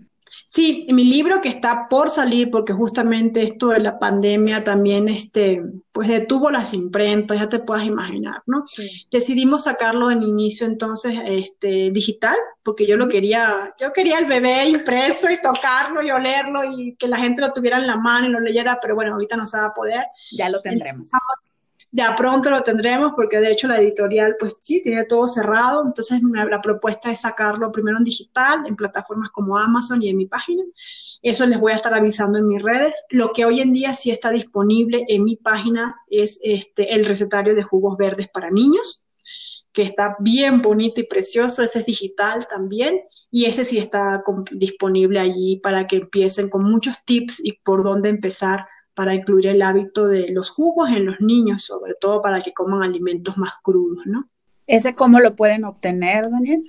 Sí, 0.52 0.88
mi 0.90 1.04
libro 1.04 1.40
que 1.40 1.48
está 1.48 1.86
por 1.88 2.10
salir, 2.10 2.50
porque 2.50 2.72
justamente 2.72 3.40
esto 3.40 3.68
de 3.68 3.78
la 3.78 4.00
pandemia 4.00 4.64
también, 4.64 5.08
este, 5.08 5.62
pues 5.92 6.08
detuvo 6.08 6.50
las 6.50 6.74
imprentas, 6.74 7.38
ya 7.38 7.48
te 7.48 7.60
puedas 7.60 7.84
imaginar, 7.84 8.42
¿no? 8.46 8.64
Sí. 8.66 9.06
Decidimos 9.12 9.62
sacarlo 9.62 10.10
en 10.10 10.24
inicio 10.24 10.66
entonces, 10.66 11.14
este, 11.24 11.92
digital, 11.92 12.34
porque 12.64 12.84
yo 12.84 12.96
lo 12.96 13.08
quería, 13.08 13.72
yo 13.78 13.92
quería 13.92 14.18
el 14.18 14.24
bebé 14.24 14.68
impreso 14.68 15.30
y 15.30 15.40
tocarlo 15.40 16.02
y 16.02 16.10
olerlo 16.10 16.64
y 16.64 16.96
que 16.96 17.06
la 17.06 17.18
gente 17.18 17.42
lo 17.42 17.52
tuviera 17.52 17.76
en 17.76 17.86
la 17.86 17.98
mano 17.98 18.26
y 18.26 18.30
lo 18.30 18.40
leyera, 18.40 18.80
pero 18.82 18.96
bueno, 18.96 19.12
ahorita 19.12 19.36
no 19.36 19.46
se 19.46 19.56
va 19.56 19.66
a 19.66 19.74
poder. 19.74 20.04
Ya 20.36 20.48
lo 20.48 20.60
tendremos. 20.60 21.12
Ya 21.92 22.14
pronto 22.16 22.50
lo 22.50 22.62
tendremos 22.62 23.12
porque 23.16 23.38
de 23.38 23.50
hecho 23.50 23.66
la 23.66 23.80
editorial 23.80 24.36
pues 24.38 24.58
sí, 24.60 24.80
tiene 24.82 25.04
todo 25.06 25.26
cerrado, 25.26 25.84
entonces 25.84 26.22
la 26.22 26.62
propuesta 26.62 27.10
es 27.10 27.22
sacarlo 27.22 27.72
primero 27.72 27.98
en 27.98 28.04
digital, 28.04 28.60
en 28.66 28.76
plataformas 28.76 29.30
como 29.30 29.58
Amazon 29.58 30.00
y 30.00 30.08
en 30.08 30.16
mi 30.16 30.26
página. 30.26 30.62
Eso 31.22 31.46
les 31.46 31.60
voy 31.60 31.72
a 31.72 31.76
estar 31.76 31.92
avisando 31.92 32.38
en 32.38 32.46
mis 32.48 32.62
redes. 32.62 32.94
Lo 33.10 33.32
que 33.32 33.44
hoy 33.44 33.60
en 33.60 33.72
día 33.72 33.92
sí 33.92 34.10
está 34.10 34.30
disponible 34.30 35.04
en 35.08 35.24
mi 35.24 35.36
página 35.36 35.96
es 36.08 36.40
este, 36.42 36.94
el 36.94 37.04
recetario 37.04 37.54
de 37.54 37.62
jugos 37.62 37.98
verdes 37.98 38.28
para 38.28 38.50
niños, 38.50 39.04
que 39.72 39.82
está 39.82 40.16
bien 40.20 40.62
bonito 40.62 41.00
y 41.00 41.04
precioso, 41.04 41.62
ese 41.62 41.80
es 41.80 41.86
digital 41.86 42.46
también. 42.48 43.00
Y 43.32 43.44
ese 43.44 43.64
sí 43.64 43.78
está 43.78 44.24
disponible 44.50 45.20
allí 45.20 45.58
para 45.58 45.86
que 45.86 45.96
empiecen 45.96 46.50
con 46.50 46.64
muchos 46.64 47.04
tips 47.04 47.44
y 47.44 47.52
por 47.52 47.84
dónde 47.84 48.08
empezar 48.08 48.66
para 49.00 49.14
incluir 49.14 49.46
el 49.46 49.62
hábito 49.62 50.08
de 50.08 50.30
los 50.30 50.50
jugos 50.50 50.90
en 50.90 51.06
los 51.06 51.22
niños, 51.22 51.64
sobre 51.64 51.94
todo 51.98 52.20
para 52.20 52.42
que 52.42 52.52
coman 52.52 52.82
alimentos 52.82 53.38
más 53.38 53.54
crudos, 53.62 54.04
¿no? 54.04 54.28
¿Ese 54.66 54.94
cómo 54.94 55.20
lo 55.20 55.34
pueden 55.34 55.64
obtener, 55.64 56.30
Daniel? 56.30 56.62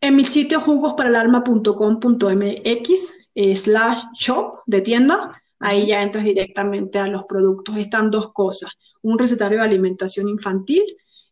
En 0.00 0.16
mi 0.16 0.24
sitio 0.24 0.58
jugosparalalma.com.mx 0.58 3.14
eh, 3.36 3.54
slash 3.54 4.02
shop 4.18 4.54
de 4.66 4.80
tienda, 4.80 5.40
ahí 5.60 5.86
ya 5.86 6.02
entras 6.02 6.24
directamente 6.24 6.98
a 6.98 7.06
los 7.06 7.22
productos. 7.26 7.76
Están 7.76 8.10
dos 8.10 8.32
cosas, 8.32 8.72
un 9.02 9.16
recetario 9.16 9.58
de 9.58 9.64
alimentación 9.64 10.28
infantil 10.28 10.82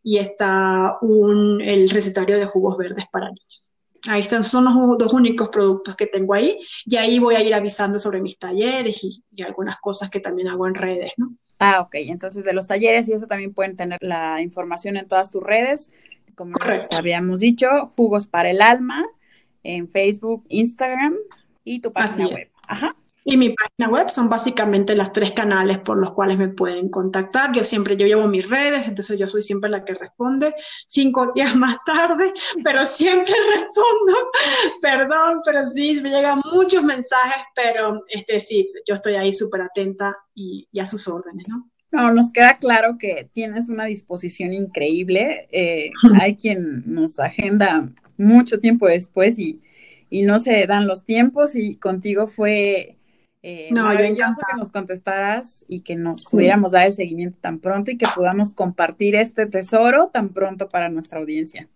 y 0.05 0.19
está 0.19 0.97
un, 1.03 1.61
el 1.61 1.91
recetario 1.91 2.39
de 2.39 2.47
jugos 2.47 2.77
verdes 2.77 3.07
para 3.11 3.31
niños. 3.31 3.56
Ahí 4.09 4.21
están, 4.21 4.45
son 4.45 4.65
los 4.65 4.75
dos 4.99 5.13
únicos 5.13 5.49
productos 5.49 5.97
que 5.97 6.07
tengo 6.07 6.35
ahí 6.35 6.59
y 6.85 6.97
ahí 6.97 7.19
voy 7.19 7.35
a 7.35 7.43
ir 7.43 7.55
avisando 7.55 7.99
sobre 7.99 8.21
mis 8.21 8.39
talleres 8.39 9.03
y, 9.03 9.23
y, 9.35 9.43
algunas 9.43 9.79
cosas 9.79 10.11
que 10.11 10.21
también 10.21 10.49
hago 10.49 10.67
en 10.67 10.75
redes, 10.75 11.13
¿no? 11.17 11.33
Ah, 11.59 11.81
ok. 11.81 11.95
Entonces 11.95 12.45
de 12.45 12.53
los 12.53 12.69
talleres 12.69 13.09
y 13.09 13.13
eso 13.13 13.27
también 13.27 13.55
pueden 13.55 13.77
tener 13.77 13.99
la 14.03 14.43
información 14.43 14.97
en 14.97 15.09
todas 15.09 15.31
tus 15.31 15.43
redes. 15.43 15.91
Como 16.35 16.53
Correcto. 16.53 16.97
habíamos 16.97 17.41
dicho, 17.41 17.67
Jugos 17.97 18.27
para 18.27 18.51
el 18.51 18.61
Alma 18.61 19.05
en 19.63 19.89
Facebook, 19.89 20.45
Instagram 20.49 21.17
y 21.65 21.81
tu 21.81 21.93
página 21.93 22.25
Así 22.27 22.35
web. 22.35 22.43
Es. 22.43 22.51
Ajá. 22.69 22.95
Y 23.29 23.37
mi 23.37 23.51
página 23.51 23.93
web 23.93 24.09
son 24.09 24.29
básicamente 24.29 24.95
las 24.95 25.13
tres 25.13 25.33
canales 25.33 25.81
por 25.81 25.99
los 25.99 26.13
cuales 26.13 26.39
me 26.39 26.47
pueden 26.47 26.89
contactar. 26.89 27.53
Yo 27.53 27.65
siempre, 27.65 27.97
yo 27.97 28.07
llevo 28.07 28.29
mis 28.29 28.49
redes, 28.49 28.87
entonces 28.87 29.19
yo 29.19 29.27
soy 29.27 29.43
siempre 29.43 29.69
la 29.69 29.85
que 29.85 29.95
responde, 29.95 30.55
cinco 30.87 31.33
días 31.35 31.57
más 31.57 31.83
tarde, 31.85 32.33
pero 32.63 32.87
siempre 32.87 33.35
respondo. 33.53 34.31
Perdón, 34.81 35.41
pero 35.45 35.67
sí, 35.67 36.01
me 36.01 36.11
llegan 36.11 36.41
muchos 36.53 36.85
mensajes, 36.85 37.43
pero 37.53 38.05
este 38.11 38.39
sí, 38.39 38.71
yo 38.87 38.95
estoy 38.95 39.15
ahí 39.15 39.33
súper 39.33 39.63
atenta 39.63 40.17
y, 40.33 40.69
y, 40.71 40.79
a 40.79 40.87
sus 40.87 41.09
órdenes, 41.09 41.49
¿no? 41.49 41.69
No, 41.91 42.13
nos 42.13 42.31
queda 42.31 42.59
claro 42.59 42.97
que 42.97 43.29
tienes 43.33 43.69
una 43.69 43.87
disposición 43.87 44.53
increíble. 44.53 45.49
Eh, 45.51 45.91
hay 46.21 46.37
quien 46.37 46.85
nos 46.87 47.19
agenda 47.19 47.93
mucho 48.19 48.61
tiempo 48.61 48.87
después 48.87 49.37
y, 49.37 49.63
y 50.11 50.23
no 50.23 50.39
se 50.39 50.65
dan 50.69 50.87
los 50.87 51.05
tiempos 51.05 51.57
y 51.57 51.75
contigo 51.75 52.29
fue 52.29 52.97
eh, 53.43 53.69
no, 53.71 53.85
maravilloso 53.85 54.41
que 54.51 54.57
nos 54.59 54.71
contestaras 54.71 55.65
y 55.69 55.81
que 55.81 55.97
nos 55.97 56.21
sí. 56.21 56.37
pudiéramos 56.37 56.73
dar 56.73 56.87
el 56.87 56.93
seguimiento 56.93 57.39
tan 57.41 57.61
pronto 57.61 57.91
y 57.91 57.97
que 57.97 58.07
podamos 58.15 58.53
compartir 58.53 59.15
este 59.15 59.47
tesoro 59.47 60.11
tan 60.13 60.31
pronto 60.31 60.69
para 60.69 60.89
nuestra 60.89 61.21
audiencia. 61.21 61.69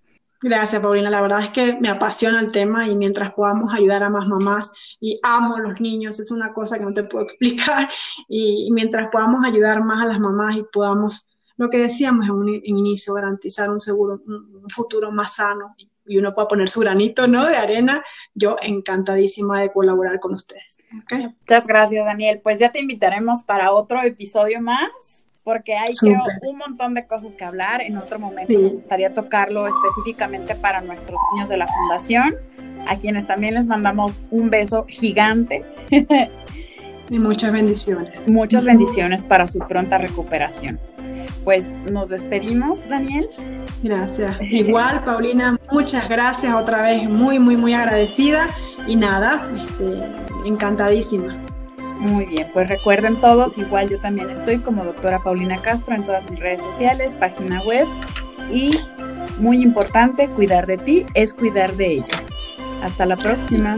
Gracias, 0.43 0.81
Paulina. 0.81 1.11
La 1.11 1.21
verdad 1.21 1.41
es 1.41 1.51
que 1.51 1.79
me 1.79 1.91
apasiona 1.91 2.41
el 2.41 2.51
tema 2.51 2.89
y 2.89 2.97
mientras 2.97 3.35
podamos 3.35 3.75
ayudar 3.75 4.03
a 4.03 4.09
más 4.09 4.27
mamás 4.27 4.73
y 4.99 5.21
amo 5.23 5.57
a 5.57 5.61
los 5.61 5.83
niños, 5.83 6.19
es 6.19 6.31
una 6.31 6.55
cosa 6.55 6.79
que 6.79 6.85
no 6.85 6.95
te 6.95 7.05
puedo 7.05 7.25
explicar. 7.27 7.89
Y 8.27 8.71
mientras 8.73 9.09
podamos 9.09 9.45
ayudar 9.45 9.85
más 9.85 10.03
a 10.03 10.07
las 10.07 10.19
mamás 10.19 10.57
y 10.57 10.65
podamos, 10.73 11.29
lo 11.59 11.69
que 11.69 11.79
decíamos 11.79 12.25
en 12.25 12.33
un 12.33 12.49
inicio, 12.49 13.13
garantizar 13.13 13.69
un 13.71 13.81
seguro, 13.81 14.23
un 14.27 14.71
futuro 14.71 15.13
más 15.13 15.37
sano 15.37 15.75
y 16.11 16.19
uno 16.19 16.35
pueda 16.35 16.49
poner 16.49 16.69
su 16.69 16.81
granito, 16.81 17.29
¿no? 17.29 17.47
De 17.47 17.57
arena, 17.57 18.03
yo 18.35 18.57
encantadísima 18.63 19.61
de 19.61 19.71
colaborar 19.71 20.19
con 20.19 20.35
ustedes. 20.35 20.79
¿okay? 21.03 21.29
Muchas 21.29 21.67
gracias, 21.69 22.05
Daniel. 22.05 22.41
Pues 22.43 22.59
ya 22.59 22.73
te 22.73 22.81
invitaremos 22.81 23.45
para 23.45 23.71
otro 23.71 24.03
episodio 24.03 24.61
más, 24.61 25.25
porque 25.45 25.77
hay 25.77 25.91
creo, 25.99 26.19
un 26.43 26.59
montón 26.59 26.95
de 26.95 27.07
cosas 27.07 27.37
que 27.37 27.45
hablar. 27.45 27.81
En 27.81 27.97
otro 27.97 28.19
momento 28.19 28.53
sí. 28.53 28.59
me 28.59 28.71
gustaría 28.71 29.15
tocarlo 29.15 29.69
específicamente 29.69 30.57
para 30.57 30.81
nuestros 30.81 31.21
niños 31.33 31.49
de 31.49 31.57
la 31.57 31.69
fundación. 31.69 32.35
a 32.89 32.97
quienes 32.97 33.27
también 33.27 33.55
les 33.55 33.69
mandamos 33.69 34.21
un 34.31 34.51
beso 34.51 34.87
gigante. 34.89 35.65
Y 37.13 37.19
muchas 37.19 37.53
bendiciones. 37.53 38.29
Muchas 38.29 38.65
bendiciones 38.65 39.25
para 39.25 39.49
su 39.49 39.59
pronta 39.59 39.97
recuperación. 39.97 40.79
Pues 41.43 41.73
nos 41.91 42.09
despedimos, 42.09 42.89
Daniel. 42.89 43.29
Gracias. 43.83 44.37
Igual, 44.41 45.03
Paulina, 45.05 45.59
muchas 45.71 46.09
gracias 46.09 46.55
otra 46.55 46.83
vez, 46.83 47.09
muy, 47.09 47.39
muy, 47.39 47.57
muy 47.57 47.75
agradecida 47.75 48.49
y 48.87 48.97
nada, 48.97 49.49
este, 49.57 50.49
encantadísima. 50.49 51.39
Muy 51.99 52.27
bien, 52.27 52.49
pues 52.55 52.69
recuerden 52.69 53.21
todos, 53.21 53.59
igual 53.59 53.91
yo 53.91 54.01
también 54.01 54.31
estoy 54.31 54.59
como 54.59 54.85
doctora 54.85 55.19
Paulina 55.19 55.59
Castro 55.59 55.95
en 55.95 56.05
todas 56.05 56.29
mis 56.31 56.41
redes 56.41 56.63
sociales, 56.63 57.15
página 57.15 57.61
web 57.65 57.87
y 58.51 58.71
muy 59.39 59.63
importante, 59.63 60.29
cuidar 60.29 60.67
de 60.67 60.79
ti 60.79 61.07
es 61.15 61.35
cuidar 61.35 61.75
de 61.75 61.93
ellos. 61.93 62.31
Hasta 62.83 63.05
la 63.05 63.17
próxima. 63.17 63.77